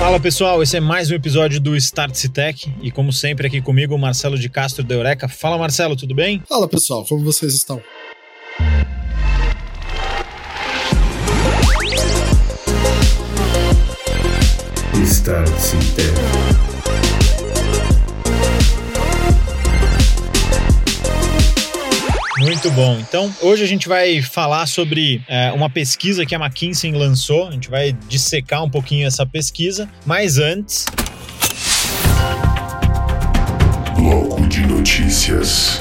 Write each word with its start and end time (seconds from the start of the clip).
Fala 0.00 0.18
pessoal, 0.18 0.62
esse 0.62 0.78
é 0.78 0.80
mais 0.80 1.10
um 1.10 1.14
episódio 1.14 1.60
do 1.60 1.76
Start 1.76 2.24
Tech 2.28 2.74
e 2.80 2.90
como 2.90 3.12
sempre 3.12 3.46
aqui 3.46 3.60
comigo 3.60 3.94
o 3.94 3.98
Marcelo 3.98 4.38
de 4.38 4.48
Castro 4.48 4.82
da 4.82 4.94
Eureka. 4.94 5.28
Fala 5.28 5.58
Marcelo, 5.58 5.94
tudo 5.94 6.14
bem? 6.14 6.42
Fala 6.48 6.66
pessoal, 6.66 7.04
como 7.04 7.22
vocês 7.22 7.52
estão? 7.52 7.82
Start 15.04 15.50
Tech. 15.94 16.29
Muito 22.62 22.76
bom. 22.76 22.98
Então, 23.00 23.34
hoje 23.40 23.64
a 23.64 23.66
gente 23.66 23.88
vai 23.88 24.20
falar 24.20 24.66
sobre 24.66 25.22
é, 25.26 25.50
uma 25.50 25.70
pesquisa 25.70 26.26
que 26.26 26.34
a 26.34 26.38
McKinsey 26.38 26.92
lançou. 26.92 27.48
A 27.48 27.52
gente 27.52 27.70
vai 27.70 27.96
dissecar 28.06 28.62
um 28.62 28.68
pouquinho 28.68 29.06
essa 29.06 29.24
pesquisa. 29.24 29.88
Mas 30.04 30.36
antes. 30.36 30.84
Bloco 33.96 34.46
de 34.46 34.60
notícias. 34.66 35.80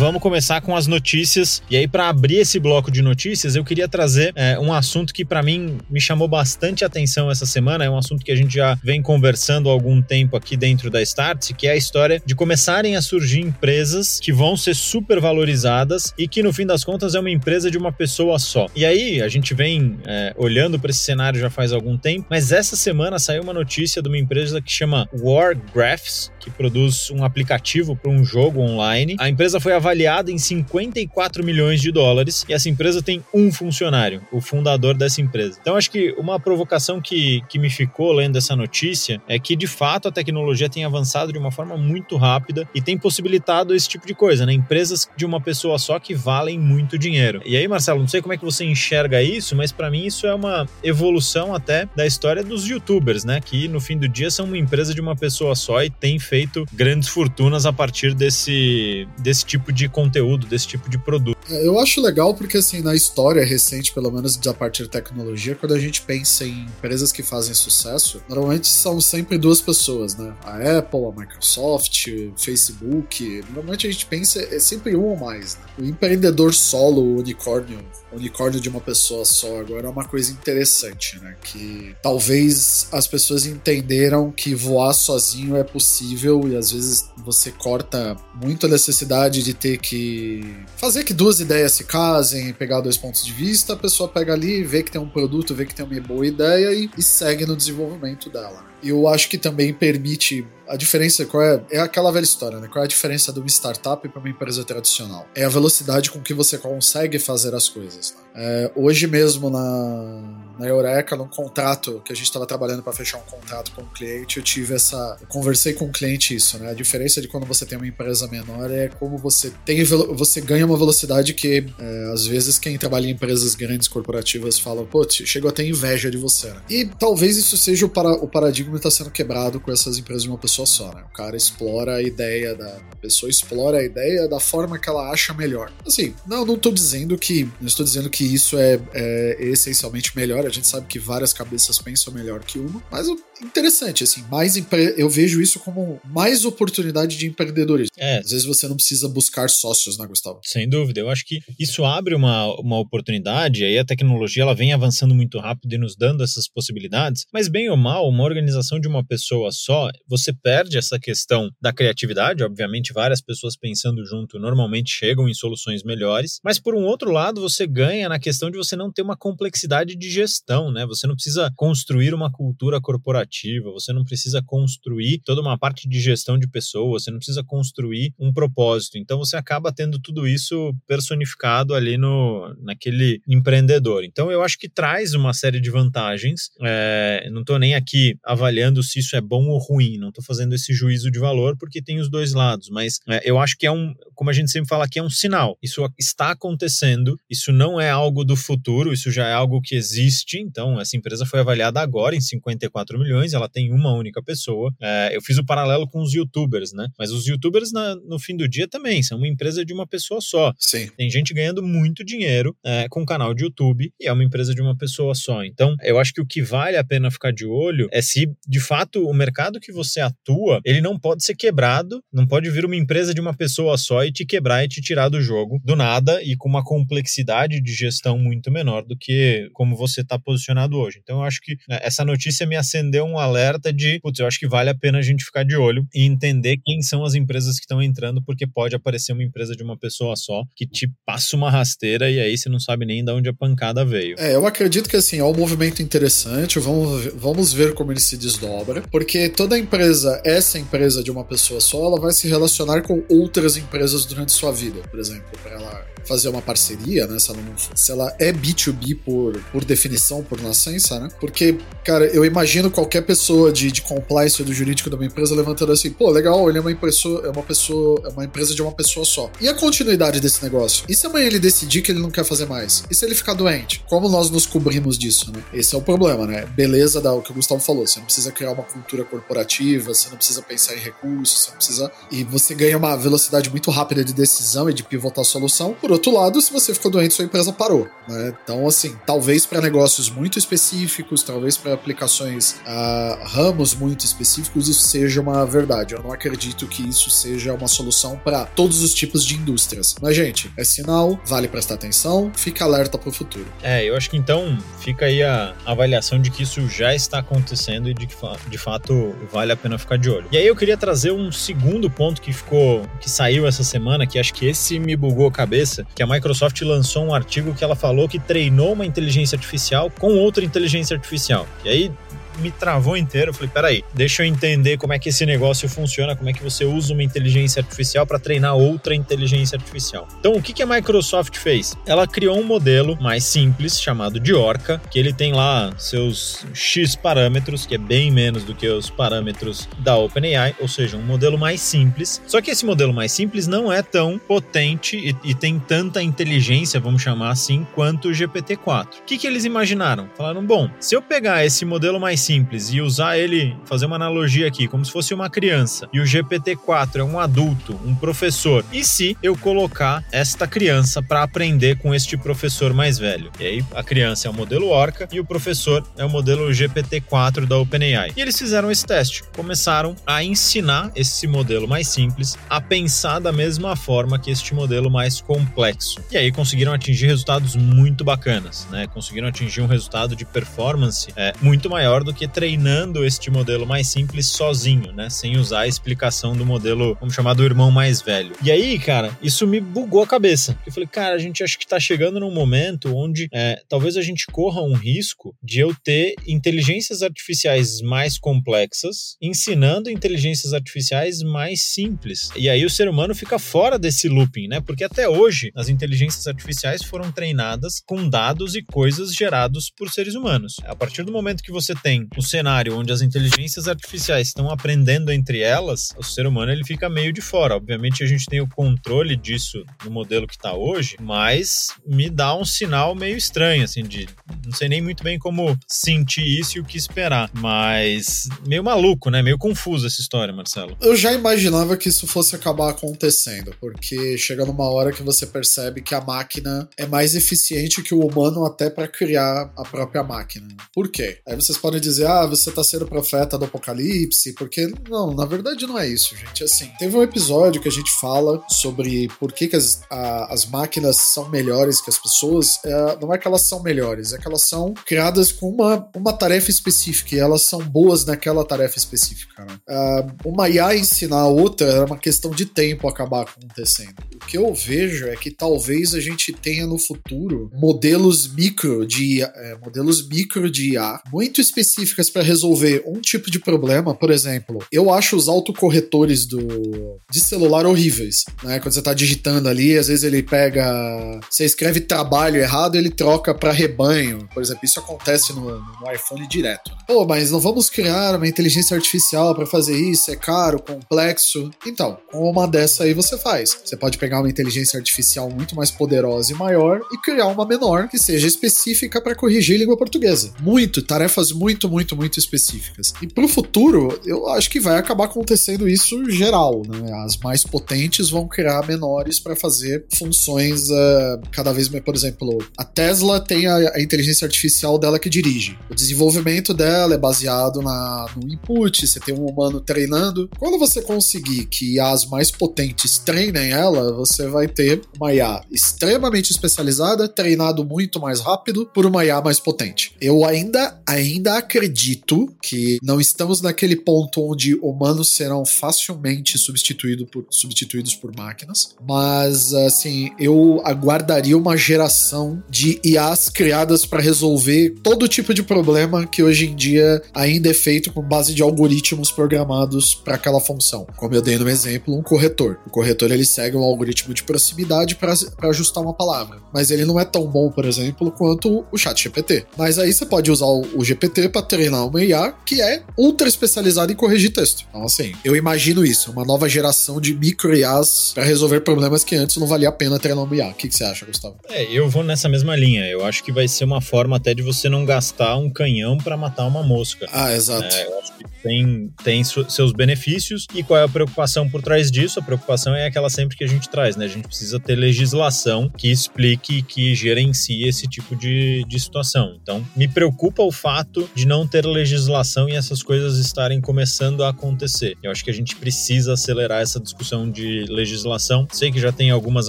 Vamos 0.00 0.22
começar 0.22 0.62
com 0.62 0.74
as 0.74 0.86
notícias. 0.86 1.62
E 1.68 1.76
aí, 1.76 1.86
para 1.86 2.08
abrir 2.08 2.36
esse 2.36 2.58
bloco 2.58 2.90
de 2.90 3.02
notícias, 3.02 3.54
eu 3.54 3.62
queria 3.62 3.86
trazer 3.86 4.32
é, 4.34 4.58
um 4.58 4.72
assunto 4.72 5.12
que, 5.12 5.26
para 5.26 5.42
mim, 5.42 5.76
me 5.90 6.00
chamou 6.00 6.26
bastante 6.26 6.86
atenção 6.86 7.30
essa 7.30 7.44
semana. 7.44 7.84
É 7.84 7.90
um 7.90 7.98
assunto 7.98 8.24
que 8.24 8.32
a 8.32 8.34
gente 8.34 8.54
já 8.54 8.78
vem 8.82 9.02
conversando 9.02 9.68
há 9.68 9.72
algum 9.72 10.00
tempo 10.00 10.38
aqui 10.38 10.56
dentro 10.56 10.88
da 10.90 11.02
Startse, 11.02 11.52
que 11.52 11.66
é 11.66 11.72
a 11.72 11.76
história 11.76 12.22
de 12.24 12.34
começarem 12.34 12.96
a 12.96 13.02
surgir 13.02 13.40
empresas 13.40 14.18
que 14.18 14.32
vão 14.32 14.56
ser 14.56 14.74
super 14.74 15.20
valorizadas 15.20 16.14
e 16.16 16.26
que, 16.26 16.42
no 16.42 16.50
fim 16.50 16.64
das 16.64 16.82
contas, 16.82 17.14
é 17.14 17.20
uma 17.20 17.30
empresa 17.30 17.70
de 17.70 17.76
uma 17.76 17.92
pessoa 17.92 18.38
só. 18.38 18.68
E 18.74 18.86
aí, 18.86 19.20
a 19.20 19.28
gente 19.28 19.52
vem 19.52 19.98
é, 20.06 20.32
olhando 20.38 20.80
para 20.80 20.92
esse 20.92 21.00
cenário 21.00 21.38
já 21.38 21.50
faz 21.50 21.74
algum 21.74 21.98
tempo, 21.98 22.24
mas 22.30 22.52
essa 22.52 22.74
semana 22.74 23.18
saiu 23.18 23.42
uma 23.42 23.52
notícia 23.52 24.00
de 24.00 24.08
uma 24.08 24.16
empresa 24.16 24.62
que 24.62 24.72
chama 24.72 25.06
Wargraphs, 25.12 26.32
que 26.40 26.50
produz 26.50 27.10
um 27.10 27.22
aplicativo 27.22 27.94
para 27.94 28.10
um 28.10 28.24
jogo 28.24 28.62
online. 28.62 29.14
A 29.18 29.28
empresa 29.28 29.60
foi 29.60 29.74
avaliada 29.74 29.89
avaliada 29.90 30.30
em 30.30 30.38
54 30.38 31.44
milhões 31.44 31.80
de 31.80 31.90
dólares 31.90 32.44
e 32.48 32.52
essa 32.52 32.68
empresa 32.68 33.02
tem 33.02 33.24
um 33.34 33.52
funcionário, 33.52 34.22
o 34.30 34.40
fundador 34.40 34.94
dessa 34.94 35.20
empresa. 35.20 35.58
Então, 35.60 35.76
acho 35.76 35.90
que 35.90 36.14
uma 36.16 36.38
provocação 36.38 37.00
que, 37.00 37.42
que 37.48 37.58
me 37.58 37.68
ficou 37.68 38.12
lendo 38.12 38.38
essa 38.38 38.54
notícia 38.54 39.20
é 39.26 39.38
que, 39.38 39.56
de 39.56 39.66
fato, 39.66 40.08
a 40.08 40.12
tecnologia 40.12 40.68
tem 40.68 40.84
avançado 40.84 41.32
de 41.32 41.38
uma 41.38 41.50
forma 41.50 41.76
muito 41.76 42.16
rápida 42.16 42.68
e 42.72 42.80
tem 42.80 42.96
possibilitado 42.96 43.74
esse 43.74 43.88
tipo 43.88 44.06
de 44.06 44.14
coisa, 44.14 44.46
né? 44.46 44.52
Empresas 44.52 45.08
de 45.16 45.26
uma 45.26 45.40
pessoa 45.40 45.78
só 45.78 45.98
que 45.98 46.14
valem 46.14 46.58
muito 46.58 46.96
dinheiro. 46.96 47.42
E 47.44 47.56
aí, 47.56 47.66
Marcelo, 47.66 48.00
não 48.00 48.08
sei 48.08 48.22
como 48.22 48.32
é 48.32 48.36
que 48.36 48.44
você 48.44 48.64
enxerga 48.64 49.20
isso, 49.22 49.56
mas 49.56 49.72
para 49.72 49.90
mim 49.90 50.06
isso 50.06 50.26
é 50.26 50.34
uma 50.34 50.68
evolução 50.84 51.54
até 51.54 51.88
da 51.96 52.06
história 52.06 52.44
dos 52.44 52.68
youtubers, 52.68 53.24
né? 53.24 53.40
Que 53.40 53.66
no 53.66 53.80
fim 53.80 53.98
do 53.98 54.08
dia 54.08 54.30
são 54.30 54.46
uma 54.46 54.58
empresa 54.58 54.94
de 54.94 55.00
uma 55.00 55.16
pessoa 55.16 55.54
só 55.56 55.82
e 55.82 55.90
tem 55.90 56.18
feito 56.18 56.64
grandes 56.72 57.08
fortunas 57.08 57.66
a 57.66 57.72
partir 57.72 58.14
desse, 58.14 59.08
desse 59.18 59.44
tipo 59.44 59.72
de 59.72 59.79
de 59.80 59.88
conteúdo, 59.88 60.46
desse 60.46 60.66
tipo 60.66 60.88
de 60.90 60.98
produto. 60.98 61.38
É, 61.48 61.66
eu 61.66 61.78
acho 61.78 62.00
legal 62.00 62.34
porque, 62.34 62.58
assim, 62.58 62.80
na 62.80 62.94
história 62.94 63.44
recente, 63.44 63.92
pelo 63.92 64.10
menos 64.10 64.38
a 64.46 64.54
partir 64.54 64.84
da 64.84 64.88
tecnologia, 64.90 65.54
quando 65.54 65.74
a 65.74 65.78
gente 65.78 66.02
pensa 66.02 66.44
em 66.44 66.62
empresas 66.62 67.10
que 67.12 67.22
fazem 67.22 67.54
sucesso, 67.54 68.22
normalmente 68.28 68.68
são 68.68 69.00
sempre 69.00 69.38
duas 69.38 69.60
pessoas, 69.60 70.16
né? 70.16 70.34
A 70.44 70.78
Apple, 70.78 71.00
a 71.04 71.20
Microsoft, 71.20 72.08
o 72.08 72.32
Facebook. 72.36 73.42
Normalmente 73.46 73.86
a 73.86 73.90
gente 73.90 74.06
pensa 74.06 74.40
é 74.40 74.58
sempre 74.58 74.94
um 74.96 75.04
ou 75.04 75.16
mais, 75.16 75.56
né? 75.56 75.62
O 75.78 75.84
empreendedor 75.84 76.52
solo, 76.52 77.02
o 77.02 77.18
unicórnio, 77.18 77.78
unicórnio 78.12 78.60
de 78.60 78.68
uma 78.68 78.80
pessoa 78.80 79.24
só 79.24 79.60
agora 79.60 79.86
é 79.86 79.90
uma 79.90 80.04
coisa 80.04 80.32
interessante, 80.32 81.18
né? 81.20 81.36
Que 81.42 81.94
talvez 82.02 82.88
as 82.92 83.06
pessoas 83.06 83.46
entenderam 83.46 84.30
que 84.30 84.54
voar 84.54 84.92
sozinho 84.92 85.56
é 85.56 85.64
possível 85.64 86.48
e 86.48 86.56
às 86.56 86.72
vezes 86.72 87.08
você 87.24 87.50
corta 87.50 88.16
muito 88.42 88.66
a 88.66 88.68
necessidade 88.68 89.42
de 89.42 89.54
ter 89.60 89.78
que 89.78 90.56
fazer 90.76 91.04
que 91.04 91.12
duas 91.12 91.38
ideias 91.38 91.72
se 91.72 91.84
casem, 91.84 92.52
pegar 92.54 92.80
dois 92.80 92.96
pontos 92.96 93.24
de 93.24 93.32
vista, 93.32 93.74
a 93.74 93.76
pessoa 93.76 94.08
pega 94.08 94.32
ali, 94.32 94.64
vê 94.64 94.82
que 94.82 94.90
tem 94.90 95.00
um 95.00 95.08
produto, 95.08 95.54
vê 95.54 95.66
que 95.66 95.74
tem 95.74 95.84
uma 95.84 96.00
boa 96.00 96.26
ideia 96.26 96.72
e, 96.72 96.90
e 96.96 97.02
segue 97.02 97.44
no 97.44 97.54
desenvolvimento 97.54 98.30
dela. 98.30 98.69
Eu 98.82 99.08
acho 99.08 99.28
que 99.28 99.38
também 99.38 99.72
permite 99.72 100.46
a 100.70 100.76
diferença 100.76 101.26
qual 101.26 101.42
é? 101.42 101.60
É 101.68 101.80
aquela 101.80 102.12
velha 102.12 102.22
história, 102.22 102.60
né? 102.60 102.68
Qual 102.68 102.80
é 102.80 102.84
a 102.84 102.88
diferença 102.88 103.32
de 103.32 103.40
uma 103.40 103.48
startup 103.48 104.08
para 104.08 104.20
uma 104.20 104.28
empresa 104.28 104.64
tradicional? 104.64 105.26
É 105.34 105.44
a 105.44 105.48
velocidade 105.48 106.12
com 106.12 106.20
que 106.20 106.32
você 106.32 106.56
consegue 106.56 107.18
fazer 107.18 107.52
as 107.56 107.68
coisas. 107.68 108.14
Né? 108.14 108.22
É, 108.36 108.70
hoje 108.76 109.08
mesmo 109.08 109.50
na, 109.50 110.54
na 110.56 110.66
Eureka, 110.68 111.16
num 111.16 111.26
contrato 111.26 112.00
que 112.04 112.12
a 112.12 112.16
gente 112.16 112.26
estava 112.26 112.46
trabalhando 112.46 112.84
para 112.84 112.92
fechar 112.92 113.18
um 113.18 113.22
contrato 113.22 113.72
com 113.72 113.82
o 113.82 113.84
um 113.84 113.88
cliente, 113.88 114.36
eu 114.36 114.44
tive 114.44 114.74
essa. 114.74 115.18
Eu 115.20 115.26
conversei 115.26 115.72
com 115.72 115.86
o 115.86 115.90
cliente 115.90 116.36
isso, 116.36 116.56
né? 116.58 116.70
A 116.70 116.74
diferença 116.74 117.20
de 117.20 117.26
quando 117.26 117.46
você 117.46 117.66
tem 117.66 117.76
uma 117.76 117.88
empresa 117.88 118.28
menor 118.28 118.70
é 118.70 118.88
como 118.88 119.18
você 119.18 119.52
tem 119.64 119.82
você 119.82 120.40
ganha 120.40 120.64
uma 120.64 120.76
velocidade 120.76 121.34
que 121.34 121.66
é, 121.80 122.12
às 122.12 122.26
vezes 122.26 122.60
quem 122.60 122.78
trabalha 122.78 123.06
em 123.06 123.10
empresas 123.10 123.56
grandes 123.56 123.88
corporativas 123.88 124.56
fala, 124.56 124.84
pô, 124.84 125.04
chego 125.10 125.48
a 125.48 125.52
ter 125.52 125.66
inveja 125.66 126.08
de 126.10 126.16
você. 126.16 126.50
Né? 126.50 126.60
E 126.70 126.84
talvez 126.84 127.36
isso 127.36 127.56
seja 127.56 127.86
o, 127.86 127.88
para, 127.88 128.12
o 128.12 128.28
paradigma 128.28 128.69
que 128.78 128.86
está 128.86 128.90
sendo 128.90 129.10
quebrado 129.10 129.60
com 129.60 129.72
essas 129.72 129.98
empresas 129.98 130.22
de 130.22 130.28
uma 130.28 130.38
pessoa 130.38 130.50
pessoa 130.50 130.66
só, 130.66 130.94
né? 130.94 131.02
O 131.02 131.12
cara 131.12 131.36
explora 131.36 131.96
a 131.96 132.02
ideia 132.02 132.54
da 132.54 132.80
a 132.90 132.96
pessoa 132.96 133.30
explora 133.30 133.78
a 133.78 133.84
ideia 133.84 134.28
da 134.28 134.40
forma 134.40 134.78
que 134.78 134.88
ela 134.88 135.10
acha 135.10 135.32
melhor. 135.32 135.72
Assim, 135.86 136.14
não, 136.26 136.44
não 136.44 136.58
tô 136.58 136.70
dizendo 136.70 137.16
que 137.16 137.44
não 137.60 137.68
estou 137.68 137.84
dizendo 137.84 138.10
que 138.10 138.24
isso 138.24 138.58
é, 138.58 138.80
é 138.92 139.36
essencialmente 139.40 140.14
melhor. 140.16 140.44
A 140.44 140.50
gente 140.50 140.66
sabe 140.66 140.86
que 140.86 140.98
várias 140.98 141.32
cabeças 141.32 141.78
pensam 141.78 142.12
melhor 142.12 142.40
que 142.40 142.58
uma, 142.58 142.82
mas 142.90 143.06
interessante 143.42 144.04
assim, 144.04 144.22
mais 144.30 144.56
empre... 144.56 144.94
eu 144.96 145.08
vejo 145.08 145.40
isso 145.40 145.58
como 145.60 145.98
mais 146.04 146.44
oportunidade 146.44 147.16
de 147.16 147.26
empreendedorismo. 147.26 147.92
É. 147.96 148.18
Às 148.18 148.30
vezes 148.30 148.44
você 148.44 148.68
não 148.68 148.76
precisa 148.76 149.08
buscar 149.08 149.48
sócios, 149.48 149.96
né, 149.96 150.06
Gustavo? 150.06 150.40
Sem 150.44 150.68
dúvida. 150.68 151.00
Eu 151.00 151.08
acho 151.08 151.24
que 151.24 151.40
isso 151.58 151.84
abre 151.84 152.14
uma, 152.14 152.46
uma 152.60 152.78
oportunidade. 152.78 153.64
Aí 153.64 153.78
a 153.78 153.84
tecnologia 153.84 154.42
ela 154.42 154.54
vem 154.54 154.72
avançando 154.72 155.14
muito 155.14 155.38
rápido 155.38 155.72
e 155.72 155.78
nos 155.78 155.96
dando 155.96 156.22
essas 156.22 156.48
possibilidades. 156.48 157.24
Mas 157.32 157.48
bem 157.48 157.70
ou 157.70 157.76
mal, 157.76 158.08
uma 158.08 158.24
organização 158.24 158.59
de 158.80 158.88
uma 158.88 159.04
pessoa 159.04 159.50
só, 159.52 159.90
você 160.08 160.32
perde 160.32 160.60
perde 160.60 160.76
essa 160.76 160.98
questão 160.98 161.50
da 161.60 161.72
criatividade. 161.72 162.44
Obviamente, 162.44 162.92
várias 162.92 163.20
pessoas 163.20 163.56
pensando 163.56 164.04
junto 164.04 164.38
normalmente 164.38 164.90
chegam 164.90 165.28
em 165.28 165.34
soluções 165.34 165.82
melhores, 165.82 166.40
mas 166.44 166.58
por 166.58 166.74
um 166.74 166.84
outro 166.84 167.10
lado, 167.10 167.40
você 167.40 167.66
ganha 167.66 168.08
na 168.08 168.18
questão 168.18 168.50
de 168.50 168.58
você 168.58 168.76
não 168.76 168.92
ter 168.92 169.02
uma 169.02 169.16
complexidade 169.16 169.96
de 169.96 170.10
gestão, 170.10 170.70
né? 170.70 170.84
Você 170.86 171.06
não 171.06 171.14
precisa 171.14 171.50
construir 171.56 172.12
uma 172.12 172.30
cultura 172.30 172.80
corporativa, 172.80 173.70
você 173.70 173.92
não 173.92 174.04
precisa 174.04 174.42
construir 174.44 175.20
toda 175.24 175.40
uma 175.40 175.58
parte 175.58 175.88
de 175.88 176.00
gestão 176.00 176.38
de 176.38 176.48
pessoas, 176.48 177.04
você 177.04 177.10
não 177.10 177.18
precisa 177.18 177.42
construir 177.42 178.12
um 178.18 178.32
propósito. 178.32 178.98
Então, 178.98 179.18
você 179.18 179.36
acaba 179.36 179.72
tendo 179.72 179.98
tudo 179.98 180.28
isso 180.28 180.74
personificado 180.86 181.74
ali 181.74 181.96
no 181.96 182.54
naquele 182.62 183.20
empreendedor. 183.26 184.04
Então, 184.04 184.30
eu 184.30 184.42
acho 184.42 184.58
que 184.58 184.68
traz 184.68 185.14
uma 185.14 185.32
série 185.32 185.60
de 185.60 185.70
vantagens. 185.70 186.50
É, 186.62 187.28
não 187.32 187.40
estou 187.40 187.58
nem 187.58 187.74
aqui 187.74 188.18
avaliando 188.24 188.49
se 188.82 188.98
isso 188.98 189.16
é 189.16 189.20
bom 189.20 189.48
ou 189.48 189.58
ruim, 189.58 189.98
não 189.98 190.08
estou 190.08 190.24
fazendo 190.24 190.54
esse 190.54 190.72
juízo 190.72 191.10
de 191.10 191.18
valor 191.18 191.56
porque 191.56 191.82
tem 191.82 192.00
os 192.00 192.10
dois 192.10 192.32
lados, 192.32 192.68
mas 192.68 192.98
é, 193.08 193.22
eu 193.24 193.38
acho 193.38 193.56
que 193.56 193.66
é 193.66 193.72
um, 193.72 193.94
como 194.14 194.30
a 194.30 194.32
gente 194.32 194.50
sempre 194.50 194.68
fala 194.68 194.84
aqui, 194.84 194.98
é 194.98 195.02
um 195.02 195.10
sinal. 195.10 195.56
Isso 195.62 195.86
está 195.98 196.30
acontecendo, 196.30 197.18
isso 197.28 197.52
não 197.52 197.80
é 197.80 197.90
algo 197.90 198.24
do 198.24 198.36
futuro, 198.36 198.92
isso 198.92 199.10
já 199.10 199.28
é 199.28 199.32
algo 199.32 199.60
que 199.60 199.74
existe. 199.74 200.38
Então, 200.38 200.80
essa 200.80 200.96
empresa 200.96 201.24
foi 201.24 201.40
avaliada 201.40 201.80
agora 201.80 202.14
em 202.14 202.20
54 202.20 202.98
milhões, 202.98 203.32
ela 203.32 203.48
tem 203.48 203.72
uma 203.72 203.92
única 203.92 204.22
pessoa. 204.22 204.72
É, 204.80 205.10
eu 205.14 205.22
fiz 205.22 205.38
o 205.38 205.44
paralelo 205.44 205.88
com 205.88 206.02
os 206.02 206.12
youtubers, 206.12 206.72
né? 206.72 206.88
Mas 206.98 207.10
os 207.10 207.26
youtubers, 207.26 207.72
na, 207.72 207.94
no 207.96 208.18
fim 208.18 208.36
do 208.36 208.48
dia, 208.48 208.68
também 208.68 209.02
são 209.02 209.18
uma 209.18 209.28
empresa 209.28 209.64
de 209.64 209.72
uma 209.72 209.86
pessoa 209.86 210.20
só. 210.20 210.52
Sim. 210.58 210.88
Tem 210.96 211.10
gente 211.10 211.32
ganhando 211.32 211.62
muito 211.62 212.04
dinheiro 212.04 212.56
é, 212.64 212.86
com 212.88 213.02
um 213.02 213.06
canal 213.06 213.34
de 213.34 213.44
YouTube 213.44 213.92
e 214.00 214.06
é 214.06 214.12
uma 214.12 214.24
empresa 214.24 214.54
de 214.54 214.62
uma 214.62 214.76
pessoa 214.76 215.14
só. 215.14 215.44
Então, 215.44 215.74
eu 215.82 215.98
acho 215.98 216.12
que 216.12 216.20
o 216.20 216.26
que 216.26 216.42
vale 216.42 216.76
a 216.76 216.84
pena 216.84 217.10
ficar 217.10 217.32
de 217.32 217.46
olho 217.46 217.88
é 217.92 218.00
se, 218.00 218.30
de 218.46 218.60
fato, 218.60 219.06
o 219.06 219.14
mercado 219.14 219.60
que 219.60 219.72
você 219.72 220.00
atua 220.00 220.60
ele 220.64 220.80
não 220.80 220.98
pode 220.98 221.24
ser 221.24 221.34
quebrado, 221.34 222.02
não 222.12 222.26
pode 222.26 222.50
vir 222.50 222.64
uma 222.64 222.76
empresa 222.76 223.14
de 223.14 223.20
uma 223.20 223.34
pessoa 223.34 223.76
só 223.76 224.04
e 224.04 224.12
te 224.12 224.24
quebrar 224.24 224.64
e 224.64 224.68
te 224.68 224.80
tirar 224.80 225.08
do 225.08 225.20
jogo 225.20 225.60
do 225.64 225.76
nada 225.76 226.22
e 226.22 226.36
com 226.36 226.48
uma 226.48 226.64
complexidade 226.64 227.60
de 227.60 227.72
gestão 227.72 228.18
muito 228.18 228.50
menor 228.50 228.84
do 228.84 228.96
que 228.96 229.48
como 229.52 229.76
você 229.76 230.00
está 230.00 230.18
posicionado 230.18 230.76
hoje. 230.76 231.00
Então 231.02 231.18
eu 231.18 231.24
acho 231.24 231.40
que 231.42 231.56
né, 231.68 231.78
essa 231.82 232.04
notícia 232.04 232.46
me 232.46 232.56
acendeu 232.56 233.04
um 233.04 233.18
alerta 233.18 233.72
de, 233.72 234.00
putz, 234.00 234.18
eu 234.18 234.26
acho 234.26 234.38
que 234.38 234.48
vale 234.48 234.70
a 234.70 234.74
pena 234.74 234.98
a 234.98 235.02
gente 235.02 235.24
ficar 235.24 235.44
de 235.44 235.56
olho 235.56 235.86
e 235.94 236.04
entender 236.04 236.58
quem 236.64 236.82
são 236.82 237.04
as 237.04 237.14
empresas 237.14 237.56
que 237.56 237.62
estão 237.62 237.82
entrando, 237.82 238.22
porque 238.22 238.46
pode 238.46 238.74
aparecer 238.74 239.12
uma 239.12 239.24
empresa 239.24 239.54
de 239.54 239.62
uma 239.62 239.78
pessoa 239.78 240.16
só 240.16 240.44
que 240.56 240.66
te 240.66 240.90
passa 241.04 241.36
uma 241.36 241.50
rasteira 241.50 242.10
e 242.10 242.20
aí 242.20 242.36
você 242.36 242.48
não 242.48 242.58
sabe 242.58 242.86
nem 242.86 243.04
de 243.04 243.12
onde 243.12 243.28
a 243.28 243.34
pancada 243.34 243.84
veio. 243.84 244.16
É, 244.18 244.34
eu 244.34 244.46
acredito 244.46 244.88
que 244.88 244.96
assim, 244.96 245.18
é 245.18 245.24
um 245.24 245.34
movimento 245.34 245.82
interessante, 245.82 246.58
vamos, 246.58 247.06
vamos 247.14 247.52
ver 247.52 247.74
como 247.74 247.92
ele 247.92 248.00
se 248.00 248.16
desdobra, 248.30 248.82
porque 248.90 249.28
toda 249.28 249.58
empresa 249.58 250.20
essa 250.24 250.58
empresa 250.58 251.02
de 251.02 251.10
uma 251.10 251.24
pessoa 251.24 251.60
só, 251.60 251.84
ela 251.84 252.00
vai 252.00 252.12
se 252.12 252.28
relacionar 252.28 252.82
com 252.82 253.02
outras 253.08 253.56
empresas 253.56 254.04
durante 254.04 254.32
sua 254.32 254.52
vida, 254.52 254.80
por 254.90 254.98
exemplo, 254.98 255.30
para 255.42 255.52
ela 255.52 255.90
fazer 256.10 256.28
uma 256.28 256.42
parceria, 256.42 257.06
né? 257.06 257.18
Se 257.18 257.30
ela, 257.30 257.40
não, 257.40 257.76
se 257.76 257.92
ela 257.92 258.14
é 258.18 258.32
B2B 258.32 258.98
por, 259.04 259.40
por 259.52 259.64
definição, 259.64 260.24
por 260.24 260.40
nascença, 260.42 260.98
né? 260.98 261.08
Porque, 261.20 261.58
cara, 261.84 262.04
eu 262.06 262.24
imagino 262.24 262.70
qualquer 262.70 263.02
pessoa 263.02 263.52
de, 263.52 263.70
de 263.70 263.82
compliance 263.82 264.42
do 264.42 264.52
jurídico 264.52 264.90
de 264.90 264.96
uma 264.96 265.04
empresa 265.04 265.34
levantando 265.36 265.70
assim, 265.70 265.90
pô, 265.90 266.10
legal, 266.10 266.48
ele 266.48 266.58
é 266.58 266.60
uma 266.60 266.74
pessoa, 266.74 267.24
é 267.26 267.30
uma 267.30 267.42
pessoa, 267.44 268.02
é 268.04 268.08
uma 268.08 268.24
empresa 268.24 268.54
de 268.54 268.60
uma 268.60 268.72
pessoa 268.72 269.04
só. 269.04 269.30
E 269.40 269.48
a 269.48 269.54
continuidade 269.54 270.18
desse 270.18 270.42
negócio? 270.42 270.84
E 270.88 270.94
se 270.96 271.06
amanhã 271.06 271.26
ele 271.26 271.38
decidir 271.38 271.80
que 271.80 271.92
ele 271.92 272.00
não 272.00 272.10
quer 272.10 272.24
fazer 272.24 272.46
mais? 272.46 272.82
E 272.90 272.94
se 272.94 273.04
ele 273.04 273.14
ficar 273.14 273.34
doente? 273.34 273.84
Como 273.88 274.08
nós 274.08 274.30
nos 274.30 274.46
cobrimos 274.46 274.98
disso, 274.98 275.30
né? 275.32 275.40
Esse 275.52 275.76
é 275.76 275.78
o 275.78 275.82
problema, 275.82 276.26
né? 276.26 276.44
Beleza 276.44 277.00
da 277.00 277.12
o 277.12 277.22
que 277.22 277.30
o 277.30 277.34
Gustavo 277.34 277.60
falou, 277.60 277.86
você 277.86 277.98
não 277.98 278.06
precisa 278.06 278.19
criar 278.32 278.52
uma 278.52 278.62
cultura 278.62 279.04
corporativa, 279.04 279.94
você 279.94 280.08
não 280.10 280.16
precisa 280.16 280.42
pensar 280.42 280.74
em 280.74 280.80
recursos, 280.80 281.38
você 281.38 281.50
não 281.50 281.56
precisa 281.56 281.92
e 282.10 282.24
você 282.24 282.54
ganha 282.54 282.76
uma 282.76 282.96
velocidade 282.96 283.48
muito 283.50 283.70
rápida 283.70 284.04
de 284.04 284.12
decisão 284.12 284.68
e 284.68 284.74
de 284.74 284.82
pivotar 284.82 285.22
a 285.22 285.24
solução. 285.24 285.74
Por 285.80 285.92
outro 285.92 286.12
lado, 286.12 286.40
se 286.40 286.52
você 286.52 286.74
ficou 286.74 286.90
doente, 286.90 287.14
sua 287.14 287.24
empresa 287.24 287.52
parou, 287.52 287.88
né? 288.08 288.34
Então, 288.42 288.66
assim, 288.66 288.96
talvez 289.06 289.46
para 289.46 289.60
negócios 289.60 290.10
muito 290.10 290.38
específicos, 290.38 291.22
talvez 291.22 291.56
para 291.56 291.72
aplicações 291.74 292.56
a 292.66 293.18
ramos 293.24 293.74
muito 293.74 294.04
específicos, 294.04 294.68
isso 294.68 294.82
seja 294.82 295.20
uma 295.20 295.46
verdade. 295.46 295.94
Eu 295.94 296.02
não 296.02 296.12
acredito 296.12 296.66
que 296.66 296.82
isso 296.88 297.10
seja 297.10 297.54
uma 297.54 297.68
solução 297.68 298.16
para 298.16 298.44
todos 298.44 298.82
os 298.82 298.92
tipos 298.92 299.24
de 299.24 299.34
indústrias. 299.36 299.94
Mas, 300.00 300.16
gente, 300.16 300.50
é 300.56 300.64
sinal, 300.64 301.20
vale 301.24 301.48
prestar 301.48 301.74
atenção, 301.74 302.32
fica 302.34 302.64
alerta 302.64 302.98
para 302.98 303.08
o 303.08 303.12
futuro. 303.12 303.46
É, 303.62 303.84
eu 303.84 303.96
acho 303.96 304.10
que 304.10 304.16
então 304.16 304.58
fica 304.80 305.06
aí 305.06 305.22
a 305.22 305.54
avaliação 305.64 306.20
de 306.20 306.30
que 306.30 306.42
isso 306.42 306.66
já 306.68 306.94
está 306.94 307.18
acontecendo 307.18 307.88
e 307.88 307.94
de 308.00 308.06
que 308.06 308.16
de 308.48 308.58
fato 308.58 309.14
vale 309.30 309.52
a 309.52 309.56
pena 309.56 309.78
ficar 309.78 309.96
de 309.96 310.10
olho. 310.10 310.26
E 310.32 310.36
aí 310.36 310.46
eu 310.46 310.56
queria 310.56 310.76
trazer 310.76 311.12
um 311.12 311.30
segundo 311.30 311.90
ponto 311.90 312.20
que 312.20 312.32
ficou, 312.32 312.82
que 313.00 313.10
saiu 313.10 313.46
essa 313.46 313.62
semana, 313.62 314.06
que 314.06 314.18
acho 314.18 314.32
que 314.32 314.46
esse 314.46 314.78
me 314.78 314.96
bugou 314.96 315.26
a 315.26 315.32
cabeça, 315.32 315.86
que 315.94 316.02
a 316.02 316.06
Microsoft 316.06 316.60
lançou 316.62 317.04
um 317.04 317.14
artigo 317.14 317.54
que 317.54 317.62
ela 317.62 317.76
falou 317.76 318.08
que 318.08 318.18
treinou 318.18 318.72
uma 318.72 318.86
inteligência 318.86 319.36
artificial 319.36 319.90
com 319.90 320.14
outra 320.14 320.44
inteligência 320.44 320.96
artificial. 320.96 321.46
E 321.64 321.68
aí 321.68 321.92
me 322.40 322.50
travou 322.50 322.96
inteiro. 322.96 323.30
Eu 323.30 323.34
falei, 323.34 323.50
peraí, 323.52 323.84
deixa 323.94 324.22
eu 324.22 324.26
entender 324.26 324.76
como 324.76 324.92
é 324.92 324.98
que 324.98 325.08
esse 325.08 325.24
negócio 325.24 325.68
funciona, 325.68 326.16
como 326.16 326.28
é 326.28 326.32
que 326.32 326.42
você 326.42 326.64
usa 326.64 326.92
uma 326.92 327.02
inteligência 327.02 327.60
artificial 327.60 328.06
para 328.06 328.18
treinar 328.18 328.54
outra 328.54 328.94
inteligência 328.94 329.56
artificial. 329.56 330.08
Então, 330.18 330.32
o 330.32 330.42
que, 330.42 330.52
que 330.52 330.62
a 330.62 330.66
Microsoft 330.66 331.36
fez? 331.36 331.76
Ela 331.86 332.06
criou 332.06 332.38
um 332.38 332.44
modelo 332.44 332.96
mais 333.00 333.24
simples, 333.24 333.80
chamado 333.80 334.18
de 334.18 334.34
Orca, 334.34 334.80
que 334.90 334.98
ele 334.98 335.12
tem 335.12 335.32
lá 335.32 335.72
seus 335.78 336.44
X 336.54 336.94
parâmetros, 336.94 337.66
que 337.66 337.74
é 337.74 337.78
bem 337.78 338.10
menos 338.10 338.44
do 338.44 338.54
que 338.54 338.68
os 338.68 338.90
parâmetros 338.90 339.68
da 339.78 339.96
OpenAI, 339.96 340.54
ou 340.60 340.68
seja, 340.68 340.96
um 340.96 341.02
modelo 341.02 341.38
mais 341.38 341.60
simples. 341.60 342.20
Só 342.26 342.40
que 342.40 342.50
esse 342.50 342.64
modelo 342.64 342.92
mais 342.92 343.12
simples 343.12 343.46
não 343.46 343.72
é 343.72 343.82
tão 343.82 344.18
potente 344.18 344.96
e, 344.96 345.30
e 345.30 345.34
tem 345.34 345.58
tanta 345.58 346.02
inteligência, 346.02 346.80
vamos 346.80 347.02
chamar 347.02 347.30
assim, 347.30 347.66
quanto 347.74 348.08
o 348.08 348.12
GPT-4. 348.12 348.86
O 348.86 349.02
que, 349.04 349.18
que 349.18 349.26
eles 349.26 349.44
imaginaram? 349.44 350.08
Falaram, 350.16 350.44
bom, 350.44 350.70
se 350.78 350.94
eu 350.94 351.02
pegar 351.02 351.44
esse 351.44 351.64
modelo 351.64 352.00
mais 352.00 352.20
simples 352.20 352.29
e 352.30 352.80
usar 352.80 353.18
ele, 353.18 353.56
fazer 353.64 353.86
uma 353.86 353.96
analogia 353.96 354.46
aqui, 354.46 354.68
como 354.68 354.84
se 354.84 354.92
fosse 354.92 355.12
uma 355.12 355.28
criança, 355.28 355.88
e 355.92 356.00
o 356.00 356.04
GPT-4 356.04 356.96
é 356.96 357.04
um 357.04 357.18
adulto, 357.18 357.78
um 357.84 357.94
professor, 357.94 358.64
e 358.72 358.84
se 358.84 359.16
eu 359.22 359.36
colocar 359.36 360.04
esta 360.12 360.46
criança 360.46 361.02
para 361.02 361.22
aprender 361.22 361.78
com 361.78 361.94
este 361.94 362.16
professor 362.16 362.72
mais 362.72 362.98
velho? 362.98 363.30
E 363.40 363.44
aí 363.44 363.64
a 363.74 363.82
criança 363.82 364.28
é 364.28 364.30
o 364.30 364.34
modelo 364.34 364.68
Orca 364.68 365.08
e 365.10 365.18
o 365.18 365.24
professor 365.24 365.84
é 365.96 366.04
o 366.04 366.08
modelo 366.08 366.48
GPT-4 366.50 367.46
da 367.46 367.58
OpenAI. 367.58 368.12
E 368.16 368.20
eles 368.20 368.38
fizeram 368.38 368.70
esse 368.70 368.86
teste, 368.86 369.24
começaram 369.34 369.96
a 370.06 370.22
ensinar 370.22 370.92
esse 370.94 371.26
modelo 371.26 371.66
mais 371.66 371.88
simples 371.88 372.38
a 372.48 372.60
pensar 372.60 373.18
da 373.18 373.32
mesma 373.32 373.74
forma 373.74 374.18
que 374.18 374.30
este 374.30 374.54
modelo 374.54 374.90
mais 374.90 375.20
complexo. 375.20 376.00
E 376.10 376.16
aí 376.16 376.30
conseguiram 376.30 376.72
atingir 376.72 377.06
resultados 377.06 377.56
muito 377.56 378.04
bacanas, 378.04 378.66
né? 378.70 378.86
Conseguiram 378.86 379.28
atingir 379.28 379.60
um 379.62 379.66
resultado 379.66 380.14
de 380.14 380.24
performance 380.24 381.12
é, 381.16 381.32
muito 381.40 381.68
maior 381.68 382.04
do 382.04 382.12
que 382.12 382.19
que 382.20 382.28
treinando 382.28 383.02
este 383.02 383.30
modelo 383.30 383.66
mais 383.66 383.88
simples 383.88 384.26
sozinho, 384.26 384.92
né? 384.92 385.08
Sem 385.08 385.38
usar 385.38 385.60
a 385.60 385.66
explicação 385.66 386.36
do 386.36 386.44
modelo, 386.44 386.94
vamos 387.00 387.14
chamar 387.14 387.32
do 387.32 387.42
irmão 387.42 387.70
mais 387.70 388.02
velho. 388.02 388.36
E 388.44 388.50
aí, 388.50 388.78
cara, 388.78 389.16
isso 389.22 389.46
me 389.46 389.58
bugou 389.58 390.02
a 390.02 390.06
cabeça. 390.06 390.58
Eu 390.66 390.70
falei, 390.70 390.86
cara, 390.86 391.14
a 391.14 391.18
gente 391.18 391.42
acha 391.42 391.56
que 391.56 391.66
tá 391.66 391.80
chegando 391.80 392.20
num 392.20 392.30
momento 392.30 392.94
onde 392.94 393.26
é, 393.32 393.62
talvez 393.66 393.96
a 393.96 394.02
gente 394.02 394.26
corra 394.26 394.60
um 394.60 394.74
risco 394.74 395.34
de 395.42 395.60
eu 395.60 395.74
ter 395.74 396.14
inteligências 396.26 397.02
artificiais 397.02 397.80
mais 397.80 398.18
complexas 398.18 399.16
ensinando 399.22 399.88
inteligências 399.88 400.52
artificiais 400.52 401.22
mais 401.22 401.62
simples. 401.72 402.28
E 402.36 402.50
aí 402.50 402.66
o 402.66 402.70
ser 402.70 402.86
humano 402.86 403.14
fica 403.14 403.38
fora 403.38 403.78
desse 403.78 404.10
looping, 404.10 404.46
né? 404.46 404.60
Porque 404.60 404.84
até 404.84 405.08
hoje 405.08 405.50
as 405.56 405.70
inteligências 405.70 406.26
artificiais 406.26 406.82
foram 406.82 407.10
treinadas 407.10 407.80
com 407.86 408.06
dados 408.06 408.54
e 408.54 408.62
coisas 408.62 409.14
gerados 409.14 409.70
por 409.74 409.90
seres 409.90 410.14
humanos. 410.14 410.56
A 410.64 410.76
partir 410.76 411.02
do 411.02 411.10
momento 411.10 411.42
que 411.42 411.50
você 411.50 411.74
tem 411.74 411.99
um 412.16 412.22
cenário 412.22 412.76
onde 412.76 412.92
as 412.92 413.02
inteligências 413.02 413.68
artificiais 413.68 414.28
estão 414.28 414.50
aprendendo 414.50 415.10
entre 415.12 415.40
elas, 415.40 415.90
o 415.96 416.02
ser 416.02 416.26
humano 416.26 416.52
ele 416.52 416.64
fica 416.64 416.88
meio 416.88 417.12
de 417.12 417.20
fora. 417.20 417.56
Obviamente 417.56 418.02
a 418.02 418.06
gente 418.06 418.26
tem 418.26 418.40
o 418.40 418.48
controle 418.48 419.16
disso 419.16 419.64
no 419.84 419.90
modelo 419.90 420.26
que 420.26 420.34
está 420.34 420.54
hoje, 420.54 420.96
mas 421.00 421.68
me 421.86 422.08
dá 422.08 422.34
um 422.36 422.44
sinal 422.44 422.94
meio 422.94 423.16
estranho, 423.16 423.64
assim, 423.64 423.82
de 423.82 424.08
não 424.44 424.52
sei 424.52 424.68
nem 424.68 424.80
muito 424.80 425.02
bem 425.02 425.18
como 425.18 425.58
sentir 425.68 426.24
isso 426.24 426.58
e 426.58 426.60
o 426.60 426.64
que 426.64 426.76
esperar, 426.76 427.30
mas 427.34 428.28
meio 428.46 428.64
maluco, 428.64 429.10
né? 429.10 429.22
Meio 429.22 429.38
confuso 429.38 429.86
essa 429.86 430.00
história, 430.00 430.34
Marcelo. 430.34 430.76
Eu 430.80 430.96
já 430.96 431.12
imaginava 431.12 431.76
que 431.76 431.88
isso 431.88 432.06
fosse 432.06 432.34
acabar 432.34 432.70
acontecendo, 432.70 433.54
porque 433.60 434.16
chega 434.18 434.44
numa 434.44 434.68
hora 434.70 434.92
que 434.92 435.02
você 435.02 435.26
percebe 435.26 435.82
que 435.82 435.94
a 435.94 436.00
máquina 436.00 436.68
é 436.76 436.86
mais 436.86 437.14
eficiente 437.14 437.82
que 437.82 437.94
o 437.94 438.00
humano 438.00 438.44
até 438.44 438.70
para 438.70 438.88
criar 438.88 439.52
a 439.56 439.62
própria 439.62 440.02
máquina. 440.02 440.48
Por 440.72 440.88
quê? 440.88 441.20
Aí 441.26 441.34
vocês 441.36 441.58
podem 441.58 441.80
dizer 441.80 441.89
dizer, 441.90 442.06
ah, 442.06 442.26
você 442.26 442.50
tá 442.50 442.62
sendo 442.62 442.86
profeta 442.86 443.36
do 443.36 443.44
apocalipse, 443.44 444.32
porque 444.34 444.72
não, 444.88 445.14
na 445.14 445.24
verdade 445.24 445.66
não 445.66 445.78
é 445.78 445.88
isso, 445.88 446.16
gente. 446.16 446.44
Assim, 446.44 446.70
teve 446.78 446.96
um 446.96 447.02
episódio 447.02 447.60
que 447.60 447.68
a 447.68 447.72
gente 447.72 447.90
fala 448.00 448.42
sobre 448.48 449.08
por 449.18 449.32
que, 449.32 449.48
que 449.48 449.56
as, 449.56 449.82
a, 449.90 450.32
as 450.32 450.46
máquinas 450.46 450.96
são 450.96 451.28
melhores 451.28 451.80
que 451.80 451.90
as 451.90 451.98
pessoas. 451.98 452.58
É, 452.64 452.98
não 453.00 453.12
é 453.12 453.18
que 453.18 453.26
elas 453.26 453.42
são 453.42 453.62
melhores, 453.62 454.12
é 454.12 454.18
que 454.18 454.26
elas 454.26 454.48
são 454.48 454.72
criadas 454.86 455.32
com 455.32 455.48
uma, 455.48 455.88
uma 455.94 456.12
tarefa 456.12 456.50
específica 456.50 457.14
e 457.14 457.18
elas 457.18 457.42
são 457.42 457.60
boas 457.60 458.04
naquela 458.04 458.44
tarefa 458.44 458.78
específica. 458.78 459.44
Né? 459.44 459.58
Uh, 459.68 460.28
uma 460.28 460.48
IA 460.48 460.76
ensinar 460.76 461.20
a 461.20 461.26
outra 461.26 461.66
é 461.66 461.84
uma 461.84 461.98
questão 461.98 462.30
de 462.30 462.46
tempo 462.46 462.88
acabar 462.88 463.22
acontecendo. 463.22 463.94
O 464.14 464.26
que 464.26 464.36
eu 464.38 464.52
vejo 464.54 465.06
é 465.06 465.16
que 465.16 465.30
talvez 465.30 465.94
a 465.94 466.00
gente 466.00 466.32
tenha 466.32 466.66
no 466.66 466.78
futuro 466.78 467.50
modelos 467.54 468.32
micro 468.32 468.86
de 468.86 469.22
é, 469.22 469.58
modelos 469.62 470.06
micro 470.06 470.50
de 470.50 470.74
IA 470.74 471.00
muito 471.12 471.40
específicos 471.40 471.79
específicas 471.80 472.10
para 472.10 472.22
resolver 472.22 472.82
um 472.86 473.00
tipo 473.00 473.30
de 473.30 473.38
problema, 473.38 473.94
por 473.94 474.10
exemplo, 474.10 474.64
eu 474.70 474.92
acho 474.92 475.16
os 475.16 475.28
autocorretores 475.28 476.26
do 476.26 476.98
de 477.10 477.20
celular 477.20 477.66
horríveis, 477.66 478.24
né? 478.42 478.60
Quando 478.60 478.72
você 478.74 478.82
tá 478.82 478.94
digitando 478.94 479.48
ali, 479.48 479.76
às 479.76 479.88
vezes 479.88 480.04
ele 480.04 480.22
pega, 480.22 481.20
você 481.28 481.44
escreve 481.44 481.80
trabalho 481.80 482.40
errado, 482.40 482.76
ele 482.76 482.90
troca 482.90 483.34
para 483.34 483.52
rebanho, 483.52 484.28
por 484.32 484.42
exemplo, 484.42 484.60
isso 484.64 484.78
acontece 484.78 485.32
no, 485.32 485.58
no 485.58 485.92
iPhone 485.92 486.26
direto. 486.28 486.70
Pô, 486.86 487.06
mas 487.06 487.30
não 487.30 487.40
vamos 487.40 487.68
criar 487.70 488.16
uma 488.16 488.28
inteligência 488.28 488.76
artificial 488.76 489.34
para 489.34 489.46
fazer 489.46 489.76
isso, 489.76 490.10
é 490.10 490.16
caro, 490.16 490.60
complexo. 490.60 491.50
Então, 491.66 491.98
com 492.10 492.30
uma 492.30 492.46
dessa 492.46 492.84
aí 492.84 492.94
você 492.94 493.16
faz. 493.16 493.56
Você 493.64 493.76
pode 493.76 493.98
pegar 493.98 494.20
uma 494.20 494.28
inteligência 494.28 494.78
artificial 494.78 495.30
muito 495.30 495.54
mais 495.56 495.70
poderosa 495.70 496.32
e 496.32 496.34
maior 496.34 496.80
e 496.92 496.98
criar 496.98 497.26
uma 497.26 497.46
menor 497.46 497.88
que 497.88 497.98
seja 497.98 498.26
específica 498.26 499.00
para 499.00 499.14
corrigir 499.14 499.58
língua 499.58 499.76
portuguesa. 499.76 500.32
Muito, 500.40 500.82
tarefas 500.82 501.32
muito, 501.32 501.68
muito, 501.70 501.96
muito 501.96 502.18
específicas. 502.18 502.92
E 503.00 503.06
pro 503.06 503.28
futuro, 503.28 503.98
eu 504.04 504.28
acho 504.28 504.50
que 504.50 504.58
vai 504.58 504.78
acabar 504.78 505.04
acontecendo 505.04 505.68
isso 505.68 506.10
geral, 506.10 506.62
né? 506.66 506.92
As 507.04 507.16
mais 507.16 507.44
potentes 507.44 508.10
vão 508.10 508.26
criar 508.26 508.66
menores 508.66 509.20
para 509.20 509.36
fazer 509.36 509.84
funções 509.94 510.68
uh, 510.68 511.20
cada 511.30 511.52
vez 511.52 511.68
mais. 511.68 511.84
Por 511.84 511.94
exemplo, 511.94 512.38
a 512.56 512.64
Tesla 512.64 513.20
tem 513.20 513.46
a, 513.46 513.56
a, 513.74 513.80
inteligência 513.80 514.24
artificial 514.24 514.78
dela 514.78 514.98
que 514.98 515.08
dirige. 515.08 515.58
O 515.70 515.74
desenvolvimento 515.74 516.52
dela 516.52 516.94
é 516.94 516.98
baseado 516.98 517.62
na, 517.62 518.06
no 518.16 518.32
input, 518.32 518.86
você 518.86 518.98
tem 518.98 519.14
um 519.14 519.26
humano 519.26 519.60
treinando. 519.60 520.28
Quando 520.38 520.58
você 520.58 520.82
conseguir 520.82 521.46
que 521.46 521.78
as 521.78 522.06
mais 522.06 522.30
potentes 522.30 522.98
treinem 522.98 523.50
ela, 523.52 523.92
você 523.92 524.26
vai 524.26 524.48
ter 524.48 524.82
uma 524.96 525.12
IA 525.12 525.42
extremamente 525.50 526.30
especializada, 526.30 527.08
treinado 527.08 527.64
muito 527.64 528.00
mais 528.00 528.20
rápido 528.20 528.66
por 528.66 528.86
uma 528.86 529.04
IA 529.04 529.20
mais 529.20 529.38
potente. 529.38 529.94
Eu 530.00 530.24
ainda, 530.24 530.80
ainda 530.86 531.38
acredito 531.38 531.59
acredito 531.60 532.26
que 532.42 532.78
não 532.82 532.98
estamos 532.98 533.42
naquele 533.42 533.76
ponto 533.76 534.22
onde 534.32 534.54
humanos 534.62 535.14
serão 535.14 535.44
facilmente 535.44 536.38
substituído 536.38 537.06
por, 537.06 537.26
substituídos 537.28 537.94
por 537.94 538.16
máquinas, 538.16 538.74
mas 538.88 539.52
assim, 539.52 540.10
eu 540.18 540.62
aguardaria 540.64 541.36
uma 541.36 541.58
geração 541.58 542.42
de 542.48 542.80
IAs 542.82 543.28
criadas 543.28 543.84
para 543.84 544.00
resolver 544.00 544.74
todo 544.82 545.06
tipo 545.06 545.34
de 545.34 545.42
problema 545.42 546.06
que 546.06 546.22
hoje 546.22 546.46
em 546.46 546.56
dia 546.56 547.02
ainda 547.12 547.50
é 547.50 547.54
feito 547.54 547.92
com 547.92 548.00
base 548.00 548.34
de 548.34 548.42
algoritmos 548.42 549.12
programados 549.12 549.94
para 549.94 550.14
aquela 550.14 550.40
função. 550.40 550.86
Como 550.96 551.14
eu 551.14 551.20
dei 551.20 551.36
no 551.36 551.48
exemplo, 551.48 551.94
um 551.94 552.02
corretor. 552.02 552.58
O 552.66 552.70
corretor 552.70 553.10
ele 553.10 553.26
segue 553.26 553.56
um 553.56 553.62
algoritmo 553.62 554.14
de 554.14 554.22
proximidade 554.22 554.96
para 554.96 555.14
ajustar 555.50 555.82
uma 555.82 555.92
palavra, 555.92 556.38
mas 556.54 556.70
ele 556.70 556.86
não 556.86 556.98
é 556.98 557.04
tão 557.04 557.26
bom, 557.26 557.50
por 557.50 557.66
exemplo, 557.66 558.10
quanto 558.10 558.64
o 558.72 558.78
chat 558.78 559.02
GPT. 559.02 559.44
Mas 559.58 559.78
aí 559.78 559.92
você 559.92 560.06
pode 560.06 560.30
usar 560.30 560.46
o 560.46 560.82
GPT 560.82 561.28
para 561.28 561.49
treinar 561.50 561.84
uma 561.84 562.02
IA 562.02 562.32
que 562.46 562.62
é 562.62 562.84
ultra 562.96 563.26
especializada 563.26 563.90
em 563.90 563.96
corrigir 563.96 564.32
texto. 564.32 564.64
Então, 564.68 564.84
assim, 564.84 565.12
eu 565.24 565.34
imagino 565.34 565.84
isso, 565.84 566.12
uma 566.12 566.24
nova 566.24 566.48
geração 566.48 567.00
de 567.00 567.12
micro 567.12 567.54
IAs 567.54 568.12
para 568.14 568.22
resolver 568.22 568.60
problemas 568.60 569.02
que 569.02 569.16
antes 569.16 569.36
não 569.36 569.48
valia 569.48 569.68
a 569.68 569.72
pena 569.72 569.98
treinar 569.98 570.24
uma 570.24 570.36
IA. 570.36 570.48
O 570.48 570.54
que, 570.54 570.68
que 570.68 570.74
você 570.76 570.84
acha, 570.84 571.04
Gustavo? 571.04 571.36
É, 571.48 571.64
eu 571.64 571.88
vou 571.88 572.04
nessa 572.04 572.28
mesma 572.28 572.54
linha. 572.54 572.86
Eu 572.86 573.04
acho 573.04 573.24
que 573.24 573.32
vai 573.32 573.48
ser 573.48 573.64
uma 573.64 573.80
forma 573.80 574.16
até 574.16 574.32
de 574.32 574.42
você 574.42 574.68
não 574.68 574.84
gastar 574.84 575.36
um 575.36 575.50
canhão 575.50 575.98
para 575.98 576.16
matar 576.16 576.46
uma 576.46 576.62
mosca. 576.62 577.08
Ah, 577.12 577.34
exato. 577.34 577.74
É, 577.74 577.86
eu 577.86 577.98
acho 577.98 578.12
que 578.16 578.24
tem, 578.42 578.92
tem 579.02 579.22
seus 579.24 579.72
benefícios. 579.72 580.46
E 580.54 580.62
qual 580.62 580.78
é 580.78 580.84
a 580.84 580.88
preocupação 580.88 581.48
por 581.48 581.62
trás 581.62 581.90
disso? 581.90 582.20
A 582.20 582.22
preocupação 582.22 582.74
é 582.74 582.86
aquela 582.86 583.10
sempre 583.10 583.36
que 583.36 583.44
a 583.44 583.48
gente 583.48 583.68
traz, 583.68 583.96
né? 583.96 584.04
A 584.04 584.08
gente 584.08 584.28
precisa 584.28 584.60
ter 584.60 584.76
legislação 584.76 585.68
que 585.68 585.90
explique, 585.90 586.62
que 586.62 586.94
gerencie 586.94 587.66
esse 587.66 587.88
tipo 587.88 588.14
de, 588.14 588.64
de 588.68 588.80
situação. 588.80 589.36
Então, 589.42 589.66
me 589.74 589.88
preocupa 589.88 590.42
o 590.42 590.52
fato 590.52 591.08
de 591.14 591.26
não 591.26 591.39
ter 591.46 591.64
legislação 591.64 592.48
e 592.48 592.54
essas 592.54 592.82
coisas 592.82 593.18
estarem 593.18 593.60
começando 593.60 594.22
a 594.24 594.30
acontecer. 594.30 594.96
Eu 595.02 595.10
acho 595.10 595.24
que 595.24 595.30
a 595.30 595.34
gente 595.34 595.56
precisa 595.56 596.12
acelerar 596.12 596.62
essa 596.62 596.80
discussão 596.80 597.30
de 597.30 597.64
legislação. 597.68 598.46
Sei 598.52 598.70
que 598.70 598.80
já 598.80 598.92
tem 598.92 599.10
algumas 599.10 599.48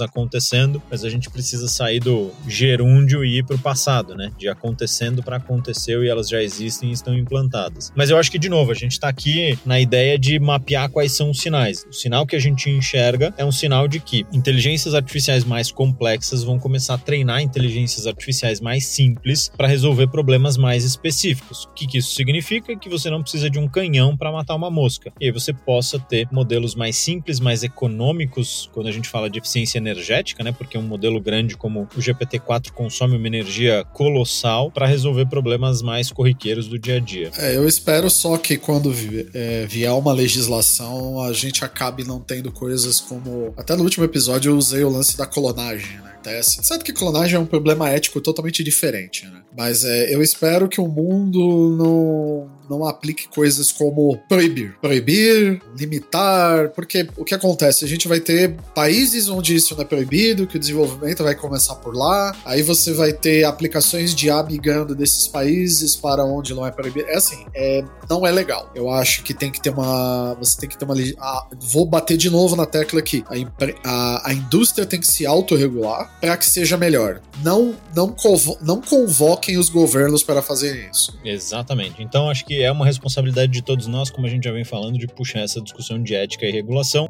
acontecendo, 0.00 0.82
mas 0.90 1.04
a 1.04 1.10
gente 1.10 1.30
precisa 1.30 1.68
sair 1.68 2.00
do 2.00 2.30
gerúndio 2.46 3.24
e 3.24 3.38
ir 3.38 3.44
para 3.44 3.56
o 3.56 3.58
passado, 3.58 4.14
né? 4.14 4.32
De 4.38 4.48
acontecendo 4.48 5.22
para 5.22 5.36
aconteceu 5.36 6.04
e 6.04 6.08
elas 6.08 6.28
já 6.28 6.42
existem 6.42 6.90
e 6.90 6.92
estão 6.92 7.16
implantadas. 7.16 7.92
Mas 7.94 8.10
eu 8.10 8.16
acho 8.16 8.30
que, 8.30 8.38
de 8.38 8.48
novo, 8.48 8.70
a 8.70 8.74
gente 8.74 8.92
está 8.92 9.08
aqui 9.08 9.58
na 9.66 9.80
ideia 9.80 10.18
de 10.18 10.38
mapear 10.38 10.88
quais 10.90 11.12
são 11.12 11.30
os 11.30 11.38
sinais. 11.38 11.84
O 11.88 11.92
sinal 11.92 12.26
que 12.26 12.36
a 12.36 12.38
gente 12.40 12.70
enxerga 12.70 13.34
é 13.36 13.44
um 13.44 13.52
sinal 13.52 13.86
de 13.86 14.00
que 14.00 14.24
inteligências 14.32 14.94
artificiais 14.94 15.44
mais 15.44 15.70
complexas 15.70 16.42
vão 16.42 16.58
começar 16.58 16.94
a 16.94 16.98
treinar 16.98 17.42
inteligências 17.42 18.06
artificiais 18.06 18.60
mais 18.60 18.86
simples 18.86 19.50
para 19.56 19.68
resolver 19.68 20.06
problemas 20.08 20.56
mais 20.56 20.84
específicos. 20.84 21.64
O 21.64 21.74
que, 21.82 21.86
que 21.86 21.98
isso 21.98 22.14
significa? 22.14 22.76
Que 22.76 22.88
você 22.88 23.10
não 23.10 23.22
precisa 23.22 23.50
de 23.50 23.58
um 23.58 23.68
canhão 23.68 24.16
para 24.16 24.30
matar 24.30 24.54
uma 24.54 24.70
mosca. 24.70 25.12
E 25.20 25.26
aí 25.26 25.30
você 25.30 25.52
possa 25.52 25.98
ter 25.98 26.28
modelos 26.30 26.74
mais 26.74 26.96
simples, 26.96 27.40
mais 27.40 27.62
econômicos, 27.62 28.70
quando 28.72 28.88
a 28.88 28.92
gente 28.92 29.08
fala 29.08 29.28
de 29.28 29.38
eficiência 29.38 29.78
energética, 29.78 30.42
né? 30.44 30.52
Porque 30.52 30.78
um 30.78 30.82
modelo 30.82 31.20
grande 31.20 31.56
como 31.56 31.82
o 31.82 31.98
GPT-4 31.98 32.70
consome 32.70 33.16
uma 33.16 33.26
energia 33.26 33.84
colossal 33.92 34.70
para 34.70 34.86
resolver 34.86 35.26
problemas 35.26 35.82
mais 35.82 36.10
corriqueiros 36.10 36.68
do 36.68 36.78
dia 36.78 36.96
a 36.96 37.00
dia. 37.00 37.30
É, 37.36 37.56
eu 37.56 37.66
espero 37.66 38.08
só 38.08 38.36
que 38.36 38.56
quando 38.56 38.92
é, 39.34 39.66
vier 39.66 39.92
uma 39.92 40.12
legislação, 40.12 41.20
a 41.20 41.32
gente 41.32 41.64
acabe 41.64 42.04
não 42.04 42.20
tendo 42.20 42.52
coisas 42.52 43.00
como. 43.00 43.52
Até 43.56 43.74
no 43.74 43.82
último 43.82 44.04
episódio 44.04 44.50
eu 44.50 44.56
usei 44.56 44.84
o 44.84 44.90
lance 44.90 45.16
da 45.16 45.26
clonagem, 45.26 45.96
né? 45.98 46.11
Acontece. 46.22 46.62
Sabe 46.62 46.84
que 46.84 46.92
clonagem 46.92 47.36
é 47.36 47.38
um 47.38 47.46
problema 47.46 47.90
ético 47.90 48.20
totalmente 48.20 48.62
diferente, 48.62 49.26
né? 49.26 49.42
Mas 49.56 49.84
é, 49.84 50.14
eu 50.14 50.22
espero 50.22 50.68
que 50.68 50.80
o 50.80 50.88
mundo 50.88 51.76
não, 51.76 52.50
não 52.78 52.86
aplique 52.86 53.28
coisas 53.28 53.70
como 53.70 54.16
proibir. 54.28 54.76
Proibir, 54.80 55.60
limitar, 55.78 56.70
porque 56.70 57.06
o 57.16 57.24
que 57.24 57.34
acontece? 57.34 57.84
A 57.84 57.88
gente 57.88 58.08
vai 58.08 58.20
ter 58.20 58.54
países 58.74 59.28
onde 59.28 59.54
isso 59.54 59.74
não 59.74 59.82
é 59.82 59.84
proibido, 59.84 60.46
que 60.46 60.56
o 60.56 60.60
desenvolvimento 60.60 61.22
vai 61.22 61.34
começar 61.34 61.74
por 61.76 61.94
lá, 61.94 62.34
aí 62.44 62.62
você 62.62 62.92
vai 62.92 63.12
ter 63.12 63.44
aplicações 63.44 64.14
de 64.14 64.26
IA 64.26 64.42
migrando 64.42 64.94
desses 64.94 65.26
países 65.26 65.94
para 65.94 66.24
onde 66.24 66.54
não 66.54 66.66
é 66.66 66.70
proibido. 66.70 67.08
É 67.08 67.16
assim, 67.16 67.46
é, 67.54 67.84
não 68.08 68.26
é 68.26 68.30
legal. 68.30 68.70
Eu 68.74 68.90
acho 68.90 69.22
que 69.22 69.34
tem 69.34 69.50
que 69.50 69.60
ter 69.60 69.70
uma. 69.70 70.34
Você 70.34 70.58
tem 70.58 70.68
que 70.68 70.76
ter 70.76 70.84
uma. 70.84 70.94
Ah, 71.18 71.46
vou 71.60 71.86
bater 71.86 72.16
de 72.16 72.30
novo 72.30 72.56
na 72.56 72.66
tecla 72.66 73.00
aqui. 73.00 73.24
A, 73.28 73.88
a, 73.88 74.30
a 74.30 74.34
indústria 74.34 74.86
tem 74.86 75.00
que 75.00 75.06
se 75.06 75.26
autorregular 75.26 76.10
para 76.20 76.36
que 76.36 76.46
seja 76.46 76.76
melhor. 76.76 77.20
Não, 77.42 77.74
não, 77.94 78.14
não 78.60 78.80
convoquem 78.80 79.58
os 79.58 79.68
governos 79.68 80.22
para 80.22 80.42
fazer 80.42 80.88
isso. 80.90 81.18
Exatamente. 81.24 82.02
Então 82.02 82.28
acho 82.28 82.44
que 82.44 82.61
é 82.62 82.70
uma 82.70 82.84
responsabilidade 82.84 83.52
de 83.52 83.62
todos 83.62 83.86
nós, 83.86 84.10
como 84.10 84.26
a 84.26 84.30
gente 84.30 84.44
já 84.44 84.52
vem 84.52 84.64
falando, 84.64 84.98
de 84.98 85.06
puxar 85.06 85.40
essa 85.40 85.60
discussão 85.60 86.02
de 86.02 86.14
ética 86.14 86.46
e 86.46 86.50
regulação. 86.50 87.08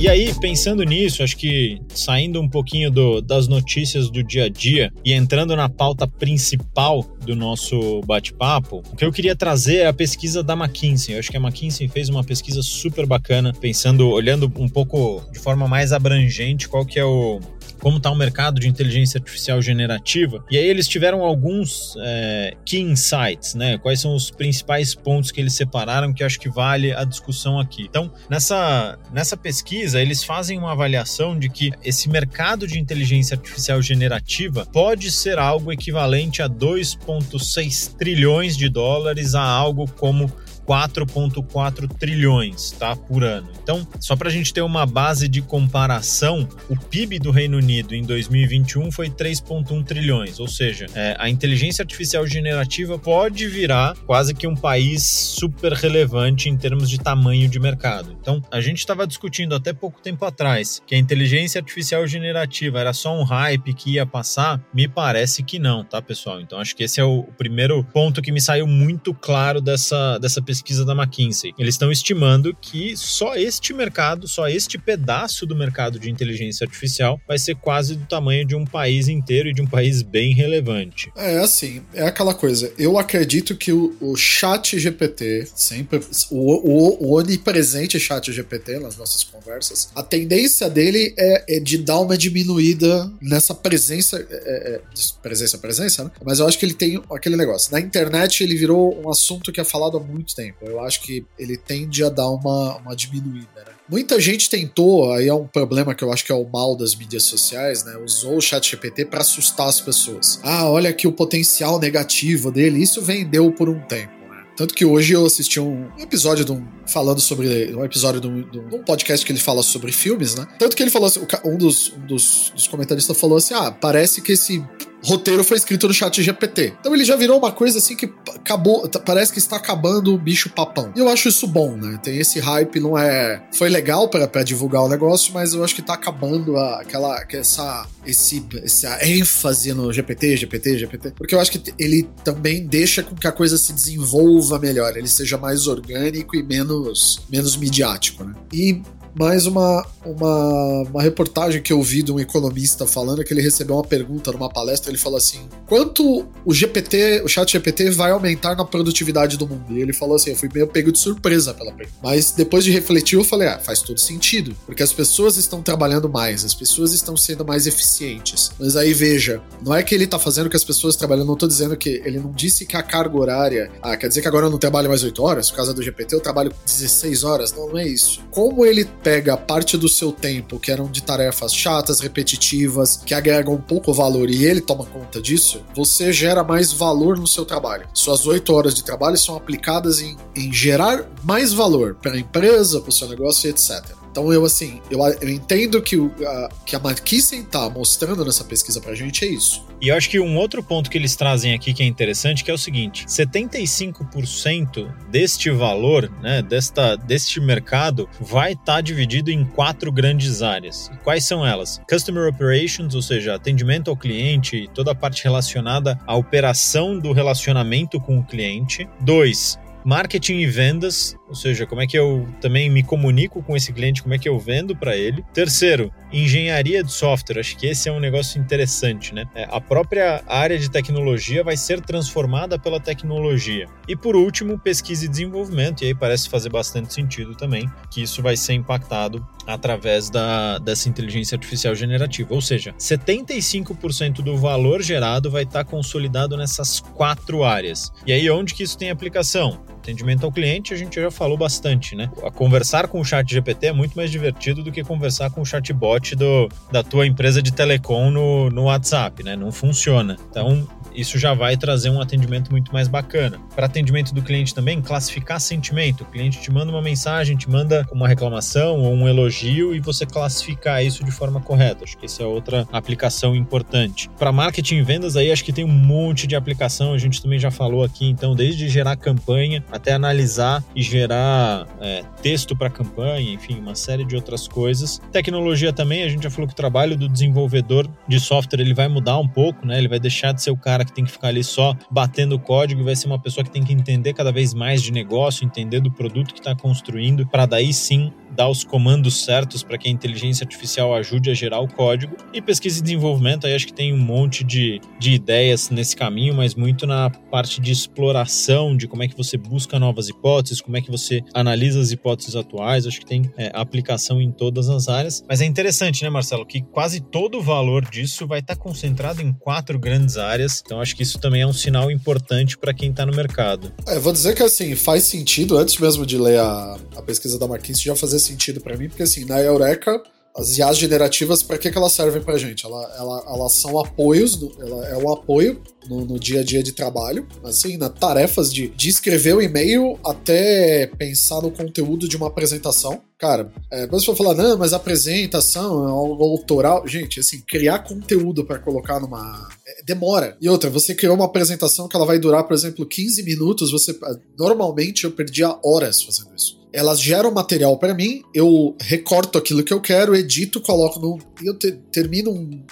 E 0.00 0.08
aí, 0.08 0.32
pensando 0.40 0.84
nisso, 0.84 1.24
acho 1.24 1.36
que 1.36 1.82
saindo 1.88 2.40
um 2.40 2.48
pouquinho 2.48 2.88
do, 2.88 3.20
das 3.20 3.48
notícias 3.48 4.08
do 4.08 4.22
dia 4.22 4.44
a 4.44 4.48
dia 4.48 4.92
e 5.04 5.12
entrando 5.12 5.56
na 5.56 5.68
pauta 5.68 6.06
principal 6.06 7.04
do 7.26 7.34
nosso 7.34 8.00
bate-papo, 8.02 8.80
o 8.92 8.96
que 8.96 9.04
eu 9.04 9.10
queria 9.10 9.34
trazer 9.34 9.78
é 9.78 9.86
a 9.88 9.92
pesquisa 9.92 10.40
da 10.40 10.54
McKinsey. 10.54 11.14
Eu 11.14 11.18
acho 11.18 11.32
que 11.32 11.36
a 11.36 11.40
McKinsey 11.40 11.88
fez 11.88 12.08
uma 12.08 12.22
pesquisa 12.22 12.62
super 12.62 13.06
bacana, 13.06 13.52
pensando, 13.52 14.08
olhando 14.08 14.50
um 14.56 14.68
pouco 14.68 15.20
de 15.32 15.38
forma 15.40 15.66
mais 15.66 15.92
abrangente 15.92 16.68
qual 16.68 16.86
que 16.86 17.00
é 17.00 17.04
o, 17.04 17.40
como 17.80 17.98
está 17.98 18.10
o 18.10 18.16
mercado 18.16 18.60
de 18.60 18.68
inteligência 18.68 19.18
artificial 19.18 19.60
generativa. 19.62 20.44
E 20.50 20.58
aí 20.58 20.66
eles 20.66 20.86
tiveram 20.88 21.22
alguns 21.22 21.96
é, 22.00 22.54
key 22.64 22.80
insights, 22.80 23.54
né? 23.54 23.78
Quais 23.78 24.00
são 24.00 24.14
os 24.14 24.30
principais 24.30 24.94
pontos 24.94 25.30
que 25.30 25.40
eles 25.40 25.54
separaram 25.54 26.12
que 26.12 26.24
acho 26.24 26.38
que 26.38 26.48
vale 26.48 26.92
a 26.92 27.04
discussão 27.04 27.58
aqui. 27.58 27.84
Então, 27.88 28.10
nessa, 28.28 28.98
nessa 29.12 29.36
pesquisa, 29.36 30.00
eles 30.00 30.22
fazem 30.22 30.58
uma 30.58 30.72
avaliação 30.72 31.38
de 31.38 31.48
que 31.48 31.70
esse 31.84 32.08
mercado 32.08 32.66
de 32.66 32.78
inteligência 32.78 33.36
artificial 33.36 33.80
generativa 33.80 34.66
pode 34.72 35.10
ser 35.10 35.38
algo 35.38 35.72
equivalente 35.72 36.42
a 36.42 36.48
2,6 36.48 37.96
trilhões 37.96 38.56
de 38.56 38.68
dólares 38.68 39.34
a 39.34 39.42
algo 39.42 39.86
como 39.86 40.30
4,4 40.68 41.88
trilhões 41.98 42.72
tá, 42.72 42.94
por 42.94 43.24
ano. 43.24 43.48
Então, 43.62 43.88
só 43.98 44.14
para 44.14 44.28
a 44.28 44.30
gente 44.30 44.52
ter 44.52 44.60
uma 44.60 44.84
base 44.84 45.26
de 45.26 45.40
comparação, 45.40 46.46
o 46.68 46.76
PIB 46.76 47.18
do 47.18 47.30
Reino 47.30 47.56
Unido 47.56 47.94
em 47.94 48.02
2021 48.02 48.92
foi 48.92 49.08
3,1 49.08 49.82
trilhões, 49.82 50.38
ou 50.38 50.46
seja, 50.46 50.86
é, 50.94 51.16
a 51.18 51.30
inteligência 51.30 51.82
artificial 51.82 52.26
generativa 52.26 52.98
pode 52.98 53.48
virar 53.48 53.96
quase 54.06 54.34
que 54.34 54.46
um 54.46 54.54
país 54.54 55.06
super 55.06 55.72
relevante 55.72 56.50
em 56.50 56.56
termos 56.56 56.90
de 56.90 56.98
tamanho 56.98 57.48
de 57.48 57.58
mercado. 57.58 58.14
Então, 58.20 58.42
a 58.50 58.60
gente 58.60 58.78
estava 58.78 59.06
discutindo 59.06 59.54
até 59.54 59.72
pouco 59.72 60.02
tempo 60.02 60.22
atrás 60.26 60.82
que 60.86 60.94
a 60.94 60.98
inteligência 60.98 61.60
artificial 61.60 62.06
generativa 62.06 62.78
era 62.78 62.92
só 62.92 63.18
um 63.18 63.24
hype 63.24 63.72
que 63.72 63.92
ia 63.92 64.04
passar, 64.04 64.62
me 64.74 64.86
parece 64.86 65.42
que 65.42 65.58
não, 65.58 65.82
tá, 65.82 66.02
pessoal? 66.02 66.42
Então, 66.42 66.60
acho 66.60 66.76
que 66.76 66.82
esse 66.82 67.00
é 67.00 67.04
o 67.04 67.22
primeiro 67.38 67.82
ponto 67.84 68.20
que 68.20 68.30
me 68.30 68.40
saiu 68.40 68.66
muito 68.66 69.14
claro 69.14 69.62
dessa, 69.62 70.18
dessa 70.18 70.42
pesquisa 70.42 70.57
pesquisa 70.58 70.84
da 70.84 70.92
McKinsey. 70.92 71.54
Eles 71.58 71.74
estão 71.74 71.90
estimando 71.90 72.54
que 72.60 72.96
só 72.96 73.36
este 73.36 73.72
mercado, 73.72 74.26
só 74.26 74.48
este 74.48 74.76
pedaço 74.76 75.46
do 75.46 75.54
mercado 75.54 75.98
de 75.98 76.10
inteligência 76.10 76.64
artificial 76.64 77.20
vai 77.26 77.38
ser 77.38 77.54
quase 77.56 77.94
do 77.94 78.06
tamanho 78.06 78.44
de 78.44 78.56
um 78.56 78.64
país 78.64 79.08
inteiro 79.08 79.48
e 79.48 79.54
de 79.54 79.62
um 79.62 79.66
país 79.66 80.02
bem 80.02 80.34
relevante. 80.34 81.12
É 81.16 81.38
assim, 81.38 81.82
é 81.94 82.06
aquela 82.06 82.34
coisa. 82.34 82.72
Eu 82.78 82.98
acredito 82.98 83.56
que 83.56 83.72
o, 83.72 83.96
o 84.00 84.16
chat 84.16 84.78
GPT, 84.78 85.48
sempre, 85.54 86.00
o, 86.30 86.36
o, 86.36 87.06
o 87.06 87.18
onipresente 87.18 87.98
chat 88.00 88.32
GPT 88.32 88.78
nas 88.80 88.96
nossas 88.96 89.22
conversas, 89.24 89.90
a 89.94 90.02
tendência 90.02 90.68
dele 90.68 91.14
é, 91.16 91.56
é 91.56 91.60
de 91.60 91.78
dar 91.78 92.00
uma 92.00 92.16
diminuída 92.16 93.10
nessa 93.20 93.54
presença, 93.54 94.18
é, 94.18 94.74
é, 94.74 94.80
presença, 95.22 95.58
presença, 95.58 96.04
né? 96.04 96.10
Mas 96.24 96.38
eu 96.38 96.46
acho 96.46 96.58
que 96.58 96.66
ele 96.66 96.74
tem 96.74 97.02
aquele 97.12 97.36
negócio. 97.36 97.72
Na 97.72 97.80
internet 97.80 98.42
ele 98.42 98.56
virou 98.56 99.00
um 99.00 99.10
assunto 99.10 99.52
que 99.52 99.60
é 99.60 99.64
falado 99.64 99.96
há 99.96 100.00
muito 100.00 100.34
tempo 100.34 100.47
Eu 100.60 100.80
acho 100.80 101.02
que 101.02 101.24
ele 101.38 101.56
tende 101.56 102.04
a 102.04 102.08
dar 102.08 102.28
uma, 102.28 102.76
uma 102.76 102.96
diminuída, 102.96 103.48
né? 103.56 103.72
Muita 103.90 104.20
gente 104.20 104.50
tentou, 104.50 105.10
aí 105.14 105.28
é 105.28 105.34
um 105.34 105.46
problema 105.46 105.94
que 105.94 106.04
eu 106.04 106.12
acho 106.12 106.22
que 106.22 106.30
é 106.30 106.34
o 106.34 106.46
mal 106.46 106.76
das 106.76 106.94
mídias 106.94 107.22
sociais, 107.22 107.84
né? 107.84 107.96
Usou 107.96 108.36
o 108.36 108.40
chat 108.40 108.70
GPT 108.70 109.06
para 109.06 109.22
assustar 109.22 109.66
as 109.66 109.80
pessoas. 109.80 110.38
Ah, 110.42 110.68
olha 110.68 110.90
aqui 110.90 111.08
o 111.08 111.12
potencial 111.12 111.78
negativo 111.78 112.52
dele. 112.52 112.82
Isso 112.82 113.00
vendeu 113.00 113.50
por 113.50 113.66
um 113.66 113.80
tempo. 113.80 114.12
Né? 114.28 114.44
Tanto 114.54 114.74
que 114.74 114.84
hoje 114.84 115.14
eu 115.14 115.24
assisti 115.24 115.58
um 115.58 115.88
episódio 115.98 116.44
de 116.44 116.52
um, 116.52 116.66
falando 116.86 117.18
sobre. 117.18 117.74
Um 117.74 117.82
episódio 117.82 118.20
de 118.20 118.26
um, 118.26 118.42
de 118.42 118.58
um, 118.58 118.82
podcast 118.82 119.24
que 119.24 119.32
ele 119.32 119.40
fala 119.40 119.62
sobre 119.62 119.90
filmes, 119.90 120.34
né? 120.34 120.46
Tanto 120.58 120.76
que 120.76 120.82
ele 120.82 120.90
falou 120.90 121.06
assim, 121.06 121.26
um 121.46 121.56
dos, 121.56 121.90
um 121.94 122.06
dos, 122.06 122.52
dos 122.54 122.68
comentaristas 122.68 123.18
falou 123.18 123.38
assim: 123.38 123.54
ah, 123.54 123.70
parece 123.72 124.20
que 124.20 124.32
esse 124.32 124.62
roteiro 125.04 125.44
foi 125.44 125.56
escrito 125.56 125.88
no 125.88 125.94
chat 125.94 126.22
GPT. 126.22 126.74
Então 126.80 126.94
ele 126.94 127.04
já 127.04 127.16
virou 127.16 127.38
uma 127.38 127.52
coisa 127.52 127.78
assim 127.78 127.96
que 127.96 128.12
acabou, 128.34 128.88
parece 129.04 129.32
que 129.32 129.38
está 129.38 129.56
acabando 129.56 130.14
o 130.14 130.18
bicho 130.18 130.50
papão. 130.50 130.92
E 130.96 131.00
eu 131.00 131.08
acho 131.08 131.28
isso 131.28 131.46
bom, 131.46 131.76
né? 131.76 131.98
Tem 132.02 132.18
esse 132.18 132.38
hype, 132.40 132.80
não 132.80 132.98
é. 132.98 133.42
Foi 133.52 133.68
legal 133.68 134.08
para 134.08 134.42
divulgar 134.42 134.82
o 134.82 134.88
negócio, 134.88 135.32
mas 135.32 135.54
eu 135.54 135.64
acho 135.64 135.74
que 135.74 135.82
tá 135.82 135.94
acabando 135.94 136.56
a, 136.56 136.80
aquela. 136.80 137.18
Essa, 137.30 137.86
esse, 138.06 138.44
essa 138.62 138.98
ênfase 139.06 139.72
no 139.72 139.92
GPT, 139.92 140.36
GPT, 140.36 140.78
GPT. 140.78 141.10
Porque 141.16 141.34
eu 141.34 141.40
acho 141.40 141.52
que 141.52 141.74
ele 141.78 142.08
também 142.24 142.66
deixa 142.66 143.02
com 143.02 143.14
que 143.14 143.26
a 143.26 143.32
coisa 143.32 143.56
se 143.58 143.72
desenvolva 143.72 144.58
melhor, 144.58 144.96
ele 144.96 145.08
seja 145.08 145.36
mais 145.36 145.66
orgânico 145.66 146.36
e 146.36 146.42
menos, 146.42 147.20
menos 147.30 147.56
midiático, 147.56 148.24
né? 148.24 148.34
E 148.52 148.82
mais 149.18 149.46
uma, 149.46 149.84
uma, 150.04 150.82
uma 150.82 151.02
reportagem 151.02 151.60
que 151.60 151.72
eu 151.72 151.82
vi 151.82 152.02
de 152.02 152.12
um 152.12 152.20
economista 152.20 152.86
falando 152.86 153.24
que 153.24 153.34
ele 153.34 153.42
recebeu 153.42 153.74
uma 153.74 153.84
pergunta 153.84 154.30
numa 154.30 154.48
palestra, 154.48 154.90
ele 154.90 154.98
falou 154.98 155.18
assim: 155.18 155.48
quanto 155.66 156.24
o 156.44 156.54
GPT, 156.54 157.22
o 157.24 157.28
chat 157.28 157.50
GPT 157.50 157.90
vai 157.90 158.12
aumentar 158.12 158.54
na 158.54 158.64
produtividade 158.64 159.36
do 159.36 159.46
mundo? 159.46 159.76
E 159.76 159.80
ele 159.80 159.92
falou 159.92 160.14
assim: 160.14 160.30
eu 160.30 160.36
fui 160.36 160.48
meio 160.54 160.68
pego 160.68 160.92
de 160.92 161.00
surpresa 161.00 161.52
pela 161.52 161.72
pergunta. 161.72 161.98
Mas 162.00 162.30
depois 162.30 162.62
de 162.62 162.70
refletir, 162.70 163.18
eu 163.18 163.24
falei: 163.24 163.48
ah, 163.48 163.58
faz 163.58 163.82
todo 163.82 163.98
sentido, 163.98 164.56
porque 164.64 164.84
as 164.84 164.92
pessoas 164.92 165.36
estão 165.36 165.62
trabalhando 165.62 166.08
mais, 166.08 166.44
as 166.44 166.54
pessoas 166.54 166.92
estão 166.92 167.16
sendo 167.16 167.44
mais 167.44 167.66
eficientes. 167.66 168.52
Mas 168.58 168.76
aí 168.76 168.94
veja, 168.94 169.42
não 169.64 169.74
é 169.74 169.82
que 169.82 169.94
ele 169.94 170.04
está 170.04 170.18
fazendo 170.18 170.48
que 170.48 170.56
as 170.56 170.64
pessoas 170.64 170.94
trabalham, 170.94 171.24
não 171.24 171.34
estou 171.34 171.48
dizendo 171.48 171.76
que 171.76 172.00
ele 172.04 172.20
não 172.20 172.30
disse 172.30 172.64
que 172.64 172.76
a 172.76 172.82
carga 172.82 173.16
horária, 173.16 173.70
ah, 173.82 173.96
quer 173.96 174.06
dizer 174.06 174.22
que 174.22 174.28
agora 174.28 174.46
eu 174.46 174.50
não 174.50 174.58
trabalho 174.58 174.88
mais 174.88 175.02
8 175.02 175.20
horas, 175.22 175.50
por 175.50 175.56
causa 175.56 175.74
do 175.74 175.82
GPT 175.82 176.14
eu 176.14 176.20
trabalho 176.20 176.52
16 176.64 177.24
horas. 177.24 177.52
Não, 177.52 177.68
não 177.68 177.78
é 177.78 177.86
isso. 177.86 178.20
Como 178.30 178.64
ele 178.64 178.84
pega 179.08 179.38
parte 179.38 179.78
do 179.78 179.88
seu 179.88 180.12
tempo, 180.12 180.60
que 180.60 180.70
eram 180.70 180.86
de 180.86 181.02
tarefas 181.02 181.54
chatas, 181.54 181.98
repetitivas, 181.98 182.98
que 183.06 183.14
agregam 183.14 183.56
pouco 183.56 183.90
valor, 183.90 184.28
e 184.28 184.44
ele 184.44 184.60
toma 184.60 184.84
conta 184.84 185.18
disso, 185.18 185.62
você 185.74 186.12
gera 186.12 186.44
mais 186.44 186.74
valor 186.74 187.16
no 187.16 187.26
seu 187.26 187.46
trabalho. 187.46 187.88
Suas 187.94 188.26
oito 188.26 188.52
horas 188.52 188.74
de 188.74 188.84
trabalho 188.84 189.16
são 189.16 189.34
aplicadas 189.34 190.02
em, 190.02 190.14
em 190.36 190.52
gerar 190.52 191.06
mais 191.24 191.54
valor 191.54 191.94
para 191.94 192.12
a 192.12 192.18
empresa, 192.18 192.82
para 192.82 192.90
o 192.90 192.92
seu 192.92 193.08
negócio, 193.08 193.48
etc. 193.48 193.82
Então 194.18 194.32
eu 194.32 194.44
assim, 194.44 194.80
eu, 194.90 194.98
eu 194.98 195.28
entendo 195.28 195.80
que, 195.80 195.96
o, 195.96 196.12
a, 196.26 196.48
que 196.66 196.74
a 196.74 196.80
McKinsey 196.80 197.44
tá 197.44 197.70
mostrando 197.70 198.24
nessa 198.24 198.42
pesquisa 198.42 198.80
pra 198.80 198.92
gente 198.92 199.24
é 199.24 199.28
isso. 199.28 199.64
E 199.80 199.88
eu 199.88 199.96
acho 199.96 200.10
que 200.10 200.18
um 200.18 200.36
outro 200.36 200.60
ponto 200.60 200.90
que 200.90 200.98
eles 200.98 201.14
trazem 201.14 201.54
aqui 201.54 201.72
que 201.72 201.84
é 201.84 201.86
interessante, 201.86 202.42
que 202.42 202.50
é 202.50 202.54
o 202.54 202.58
seguinte: 202.58 203.06
75% 203.06 204.92
deste 205.08 205.50
valor, 205.50 206.10
né, 206.20 206.42
desta, 206.42 206.96
deste 206.96 207.40
mercado, 207.40 208.08
vai 208.20 208.54
estar 208.54 208.64
tá 208.64 208.80
dividido 208.80 209.30
em 209.30 209.44
quatro 209.44 209.92
grandes 209.92 210.42
áreas. 210.42 210.90
Quais 211.04 211.24
são 211.24 211.46
elas? 211.46 211.80
Customer 211.88 212.28
Operations, 212.28 212.96
ou 212.96 213.02
seja, 213.02 213.36
atendimento 213.36 213.88
ao 213.88 213.96
cliente 213.96 214.56
e 214.56 214.66
toda 214.66 214.90
a 214.90 214.96
parte 214.96 215.22
relacionada 215.22 215.96
à 216.04 216.16
operação 216.16 216.98
do 216.98 217.12
relacionamento 217.12 218.00
com 218.00 218.18
o 218.18 218.24
cliente. 218.24 218.88
Dois, 218.98 219.56
marketing 219.84 220.38
e 220.38 220.46
vendas, 220.46 221.16
ou 221.28 221.34
seja, 221.34 221.66
como 221.66 221.80
é 221.80 221.86
que 221.86 221.98
eu 221.98 222.26
também 222.40 222.70
me 222.70 222.82
comunico 222.82 223.42
com 223.42 223.56
esse 223.56 223.72
cliente, 223.72 224.02
como 224.02 224.14
é 224.14 224.18
que 224.18 224.28
eu 224.28 224.38
vendo 224.38 224.76
para 224.76 224.96
ele. 224.96 225.24
Terceiro, 225.32 225.92
engenharia 226.12 226.82
de 226.82 226.92
software. 226.92 227.40
Acho 227.40 227.56
que 227.56 227.66
esse 227.66 227.88
é 227.88 227.92
um 227.92 228.00
negócio 228.00 228.40
interessante, 228.40 229.14
né? 229.14 229.28
É, 229.34 229.46
a 229.50 229.60
própria 229.60 230.22
área 230.26 230.58
de 230.58 230.70
tecnologia 230.70 231.44
vai 231.44 231.56
ser 231.56 231.80
transformada 231.80 232.58
pela 232.58 232.80
tecnologia. 232.80 233.66
E 233.86 233.96
por 233.96 234.16
último, 234.16 234.58
pesquisa 234.58 235.04
e 235.04 235.08
desenvolvimento. 235.08 235.82
E 235.82 235.86
aí 235.86 235.94
parece 235.94 236.28
fazer 236.28 236.50
bastante 236.50 236.92
sentido 236.92 237.34
também 237.34 237.70
que 237.90 238.02
isso 238.02 238.22
vai 238.22 238.36
ser 238.36 238.54
impactado 238.54 239.26
através 239.46 240.10
da, 240.10 240.58
dessa 240.58 240.88
inteligência 240.88 241.34
artificial 241.34 241.74
generativa. 241.74 242.34
Ou 242.34 242.40
seja, 242.40 242.74
75% 242.78 244.22
do 244.22 244.36
valor 244.36 244.82
gerado 244.82 245.30
vai 245.30 245.44
estar 245.44 245.64
consolidado 245.64 246.36
nessas 246.36 246.80
quatro 246.80 247.44
áreas. 247.44 247.92
E 248.06 248.12
aí, 248.12 248.30
onde 248.30 248.54
que 248.54 248.62
isso 248.62 248.76
tem 248.76 248.90
aplicação? 248.90 249.60
Atendimento 249.78 250.24
ao 250.24 250.32
cliente, 250.32 250.74
a 250.74 250.76
gente 250.76 251.00
já 251.00 251.10
falou 251.10 251.38
bastante, 251.38 251.96
né? 251.96 252.10
A 252.22 252.30
conversar 252.30 252.88
com 252.88 253.00
o 253.00 253.04
chat 253.04 253.26
GPT 253.30 253.68
é 253.68 253.72
muito 253.72 253.94
mais 253.94 254.10
divertido 254.10 254.62
do 254.62 254.70
que 254.70 254.84
conversar 254.84 255.30
com 255.30 255.40
o 255.40 255.46
chatbot 255.46 255.97
do, 256.16 256.48
da 256.70 256.82
tua 256.82 257.06
empresa 257.06 257.42
de 257.42 257.52
telecom 257.52 258.10
no, 258.10 258.50
no 258.50 258.64
WhatsApp, 258.64 259.22
né? 259.22 259.36
Não 259.36 259.52
funciona. 259.52 260.16
Então, 260.30 260.66
isso 260.94 261.16
já 261.16 261.32
vai 261.32 261.56
trazer 261.56 261.90
um 261.90 262.00
atendimento 262.00 262.50
muito 262.50 262.72
mais 262.72 262.88
bacana. 262.88 263.40
Para 263.54 263.66
atendimento 263.66 264.12
do 264.12 264.20
cliente 264.20 264.54
também, 264.54 264.82
classificar 264.82 265.40
sentimento. 265.40 266.02
O 266.02 266.06
cliente 266.06 266.40
te 266.40 266.50
manda 266.50 266.72
uma 266.72 266.82
mensagem, 266.82 267.36
te 267.36 267.48
manda 267.48 267.86
uma 267.92 268.08
reclamação 268.08 268.80
ou 268.80 268.92
um 268.92 269.06
elogio 269.06 269.74
e 269.74 269.80
você 269.80 270.04
classificar 270.04 270.84
isso 270.84 271.04
de 271.04 271.12
forma 271.12 271.40
correta. 271.40 271.84
Acho 271.84 271.96
que 271.96 272.06
essa 272.06 272.22
é 272.24 272.26
outra 272.26 272.66
aplicação 272.72 273.36
importante. 273.36 274.10
Para 274.18 274.32
marketing 274.32 274.78
e 274.78 274.82
vendas, 274.82 275.16
aí 275.16 275.30
acho 275.30 275.44
que 275.44 275.52
tem 275.52 275.64
um 275.64 275.68
monte 275.68 276.26
de 276.26 276.34
aplicação, 276.34 276.92
a 276.92 276.98
gente 276.98 277.22
também 277.22 277.38
já 277.38 277.50
falou 277.50 277.84
aqui, 277.84 278.08
então, 278.08 278.34
desde 278.34 278.68
gerar 278.68 278.96
campanha 278.96 279.64
até 279.70 279.92
analisar 279.92 280.64
e 280.74 280.82
gerar 280.82 281.66
é, 281.80 282.02
texto 282.20 282.56
para 282.56 282.68
campanha, 282.68 283.32
enfim, 283.32 283.58
uma 283.58 283.74
série 283.74 284.04
de 284.04 284.16
outras 284.16 284.48
coisas. 284.48 285.00
Tecnologia 285.12 285.72
também, 285.72 285.87
a 286.02 286.08
gente 286.08 286.22
já 286.22 286.30
falou 286.30 286.46
que 286.46 286.52
o 286.52 286.56
trabalho 286.56 286.96
do 286.96 287.08
desenvolvedor 287.08 287.88
de 288.06 288.20
software 288.20 288.60
ele 288.60 288.74
vai 288.74 288.88
mudar 288.88 289.18
um 289.18 289.28
pouco, 289.28 289.66
né? 289.66 289.78
Ele 289.78 289.88
vai 289.88 289.98
deixar 289.98 290.32
de 290.32 290.42
ser 290.42 290.50
o 290.50 290.56
cara 290.56 290.84
que 290.84 290.92
tem 290.92 291.04
que 291.04 291.10
ficar 291.10 291.28
ali 291.28 291.44
só 291.44 291.74
batendo 291.90 292.38
código, 292.38 292.84
vai 292.84 292.96
ser 292.96 293.06
uma 293.06 293.18
pessoa 293.18 293.44
que 293.44 293.50
tem 293.50 293.64
que 293.64 293.72
entender 293.72 294.12
cada 294.12 294.32
vez 294.32 294.54
mais 294.54 294.82
de 294.82 294.92
negócio, 294.92 295.44
entender 295.44 295.80
do 295.80 295.90
produto 295.90 296.32
que 296.32 296.40
está 296.40 296.54
construindo, 296.54 297.26
para 297.26 297.46
daí 297.46 297.72
sim 297.72 298.12
dar 298.38 298.48
os 298.48 298.62
comandos 298.62 299.24
certos 299.24 299.64
para 299.64 299.76
que 299.76 299.88
a 299.88 299.90
inteligência 299.90 300.44
artificial 300.44 300.94
ajude 300.94 301.28
a 301.28 301.34
gerar 301.34 301.58
o 301.58 301.66
código. 301.66 302.16
E 302.32 302.40
pesquisa 302.40 302.78
e 302.78 302.82
desenvolvimento, 302.82 303.48
aí 303.48 303.54
acho 303.54 303.66
que 303.66 303.72
tem 303.72 303.92
um 303.92 303.98
monte 303.98 304.44
de, 304.44 304.80
de 304.96 305.12
ideias 305.12 305.70
nesse 305.70 305.96
caminho, 305.96 306.34
mas 306.34 306.54
muito 306.54 306.86
na 306.86 307.10
parte 307.10 307.60
de 307.60 307.72
exploração, 307.72 308.76
de 308.76 308.86
como 308.86 309.02
é 309.02 309.08
que 309.08 309.16
você 309.16 309.36
busca 309.36 309.76
novas 309.80 310.08
hipóteses, 310.08 310.60
como 310.60 310.76
é 310.76 310.80
que 310.80 310.88
você 310.88 311.20
analisa 311.34 311.80
as 311.80 311.90
hipóteses 311.90 312.36
atuais. 312.36 312.86
Acho 312.86 313.00
que 313.00 313.06
tem 313.06 313.28
é, 313.36 313.50
aplicação 313.52 314.20
em 314.20 314.30
todas 314.30 314.68
as 314.68 314.88
áreas. 314.88 315.24
Mas 315.28 315.40
é 315.40 315.44
interessante, 315.44 315.77
né, 316.02 316.10
Marcelo, 316.10 316.46
que 316.46 316.62
quase 316.62 317.00
todo 317.00 317.38
o 317.38 317.42
valor 317.42 317.84
disso 317.84 318.26
vai 318.26 318.40
estar 318.40 318.56
tá 318.56 318.60
concentrado 318.60 319.22
em 319.22 319.32
quatro 319.32 319.78
grandes 319.78 320.16
áreas. 320.16 320.62
Então 320.64 320.80
acho 320.80 320.94
que 320.94 321.02
isso 321.02 321.18
também 321.18 321.42
é 321.42 321.46
um 321.46 321.52
sinal 321.52 321.90
importante 321.90 322.56
para 322.58 322.74
quem 322.74 322.90
está 322.90 323.04
no 323.04 323.14
mercado. 323.14 323.72
É, 323.86 323.98
vou 323.98 324.12
dizer 324.12 324.34
que 324.34 324.42
assim, 324.42 324.74
faz 324.74 325.04
sentido, 325.04 325.56
antes 325.56 325.78
mesmo 325.78 326.04
de 326.04 326.18
ler 326.18 326.38
a, 326.40 326.78
a 326.96 327.02
pesquisa 327.02 327.38
da 327.38 327.46
McKinsey, 327.46 327.84
já 327.84 327.96
fazer 327.96 328.18
sentido 328.18 328.60
para 328.60 328.76
mim, 328.76 328.88
porque 328.88 329.02
assim, 329.02 329.24
na 329.24 329.40
Eureka 329.40 330.02
as 330.36 330.56
IAs 330.56 330.78
generativas, 330.78 331.42
para 331.42 331.58
que, 331.58 331.68
que 331.68 331.76
elas 331.76 331.92
servem 331.92 332.22
para 332.22 332.38
gente? 332.38 332.64
Ela, 332.64 332.94
ela, 332.96 333.24
elas 333.28 333.54
são 333.54 333.78
apoios, 333.78 334.38
ela 334.60 334.86
é 334.86 334.96
um 334.96 335.12
apoio 335.12 335.60
no, 335.88 336.04
no, 336.04 336.18
dia 336.18 336.40
a 336.40 336.44
dia 336.44 336.62
de 336.62 336.72
trabalho, 336.72 337.26
assim, 337.44 337.76
na 337.76 337.88
tarefas 337.88 338.52
de, 338.52 338.68
de 338.68 338.88
escrever 338.88 339.34
o 339.34 339.42
e-mail 339.42 339.98
até 340.04 340.86
pensar 340.98 341.40
no 341.42 341.50
conteúdo 341.50 342.08
de 342.08 342.16
uma 342.16 342.28
apresentação. 342.28 343.02
Cara, 343.18 343.52
é, 343.70 343.86
você 343.86 344.06
for 344.06 344.16
falar, 344.16 344.34
não, 344.34 344.56
mas 344.56 344.72
apresentação 344.72 345.86
é 345.86 345.90
autoral. 345.90 346.86
Gente, 346.86 347.20
assim, 347.20 347.40
criar 347.40 347.80
conteúdo 347.80 348.44
para 348.44 348.58
colocar 348.58 349.00
numa. 349.00 349.48
É, 349.66 349.82
demora. 349.84 350.36
E 350.40 350.48
outra, 350.48 350.70
você 350.70 350.94
criou 350.94 351.16
uma 351.16 351.24
apresentação 351.24 351.88
que 351.88 351.96
ela 351.96 352.06
vai 352.06 352.18
durar, 352.18 352.44
por 352.44 352.54
exemplo, 352.54 352.86
15 352.86 353.22
minutos. 353.22 353.72
Você. 353.72 353.98
Normalmente 354.38 355.04
eu 355.04 355.10
perdia 355.10 355.58
horas 355.64 356.02
fazendo 356.02 356.34
isso 356.36 356.58
elas 356.72 357.00
geram 357.00 357.30
material 357.30 357.76
para 357.78 357.94
mim, 357.94 358.22
eu 358.34 358.76
recorto 358.80 359.38
aquilo 359.38 359.64
que 359.64 359.72
eu 359.72 359.80
quero, 359.80 360.14
edito, 360.14 360.60
coloco 360.60 361.00
no. 361.00 361.18
e 361.42 361.46
eu 361.46 361.54
te, 361.54 361.72
termino 361.90 362.30
um, 362.30 362.62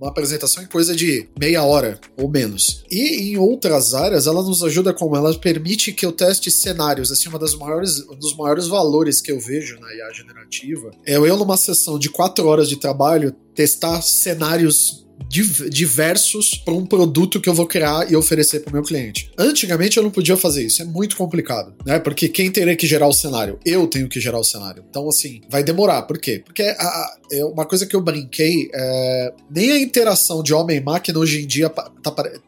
uma 0.00 0.10
apresentação 0.10 0.62
em 0.62 0.66
coisa 0.66 0.94
de 0.94 1.28
meia 1.38 1.62
hora 1.64 2.00
ou 2.16 2.28
menos. 2.28 2.84
E 2.90 3.32
em 3.32 3.36
outras 3.36 3.94
áreas, 3.94 4.26
ela 4.26 4.42
nos 4.42 4.62
ajuda 4.62 4.94
como? 4.94 5.16
Ela 5.16 5.34
permite 5.38 5.92
que 5.92 6.06
eu 6.06 6.12
teste 6.12 6.50
cenários. 6.50 7.10
Assim, 7.10 7.28
uma 7.28 7.38
das 7.38 7.54
maiores, 7.54 8.00
um 8.08 8.16
dos 8.16 8.36
maiores 8.36 8.66
valores 8.66 9.20
que 9.20 9.32
eu 9.32 9.40
vejo 9.40 9.78
na 9.80 9.92
IA 9.92 10.12
generativa 10.12 10.90
é 11.04 11.16
eu, 11.16 11.36
numa 11.36 11.56
sessão 11.56 11.98
de 11.98 12.08
quatro 12.08 12.46
horas 12.46 12.68
de 12.68 12.76
trabalho, 12.76 13.34
testar 13.54 14.00
cenários 14.02 15.07
diversos 15.28 16.54
para 16.54 16.74
um 16.74 16.86
produto 16.86 17.40
que 17.40 17.48
eu 17.48 17.54
vou 17.54 17.66
criar 17.66 18.10
e 18.10 18.16
oferecer 18.16 18.60
para 18.60 18.70
o 18.70 18.72
meu 18.74 18.82
cliente. 18.82 19.30
Antigamente 19.36 19.96
eu 19.96 20.02
não 20.02 20.10
podia 20.10 20.36
fazer 20.36 20.64
isso, 20.64 20.82
é 20.82 20.84
muito 20.84 21.16
complicado, 21.16 21.74
né? 21.84 21.98
Porque 21.98 22.28
quem 22.28 22.50
teria 22.50 22.76
que 22.76 22.86
gerar 22.86 23.08
o 23.08 23.12
cenário? 23.12 23.58
Eu 23.64 23.86
tenho 23.86 24.08
que 24.08 24.20
gerar 24.20 24.38
o 24.38 24.44
cenário. 24.44 24.84
Então, 24.88 25.08
assim, 25.08 25.40
vai 25.48 25.62
demorar. 25.62 26.02
Por 26.02 26.18
quê? 26.18 26.42
Porque 26.44 26.62
a, 26.62 26.82
a, 26.82 27.16
é 27.32 27.44
uma 27.44 27.64
coisa 27.64 27.86
que 27.86 27.94
eu 27.94 28.00
brinquei, 28.00 28.70
é, 28.72 29.32
nem 29.50 29.72
a 29.72 29.80
interação 29.80 30.42
de 30.42 30.54
homem 30.54 30.78
e 30.78 30.80
máquina 30.80 31.18
hoje 31.18 31.42
em 31.42 31.46
dia 31.46 31.68
tá, 31.68 31.90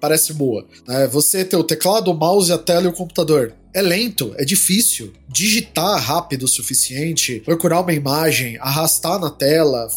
parece 0.01 0.33
boa. 0.33 0.67
Né? 0.87 1.07
Você 1.09 1.45
ter 1.45 1.57
o 1.57 1.65
teclado, 1.65 2.11
o 2.11 2.15
mouse, 2.15 2.53
a 2.53 2.59
tela 2.59 2.85
e 2.85 2.89
o 2.89 2.93
computador 2.93 3.55
é 3.73 3.83
lento, 3.83 4.35
é 4.37 4.45
difícil. 4.45 5.13
Digitar 5.29 6.01
rápido 6.01 6.45
o 6.45 6.49
suficiente, 6.49 7.41
procurar 7.45 7.81
uma 7.81 7.93
imagem, 7.93 8.59
arrastar 8.59 9.19
na 9.19 9.31
tela, 9.31 9.89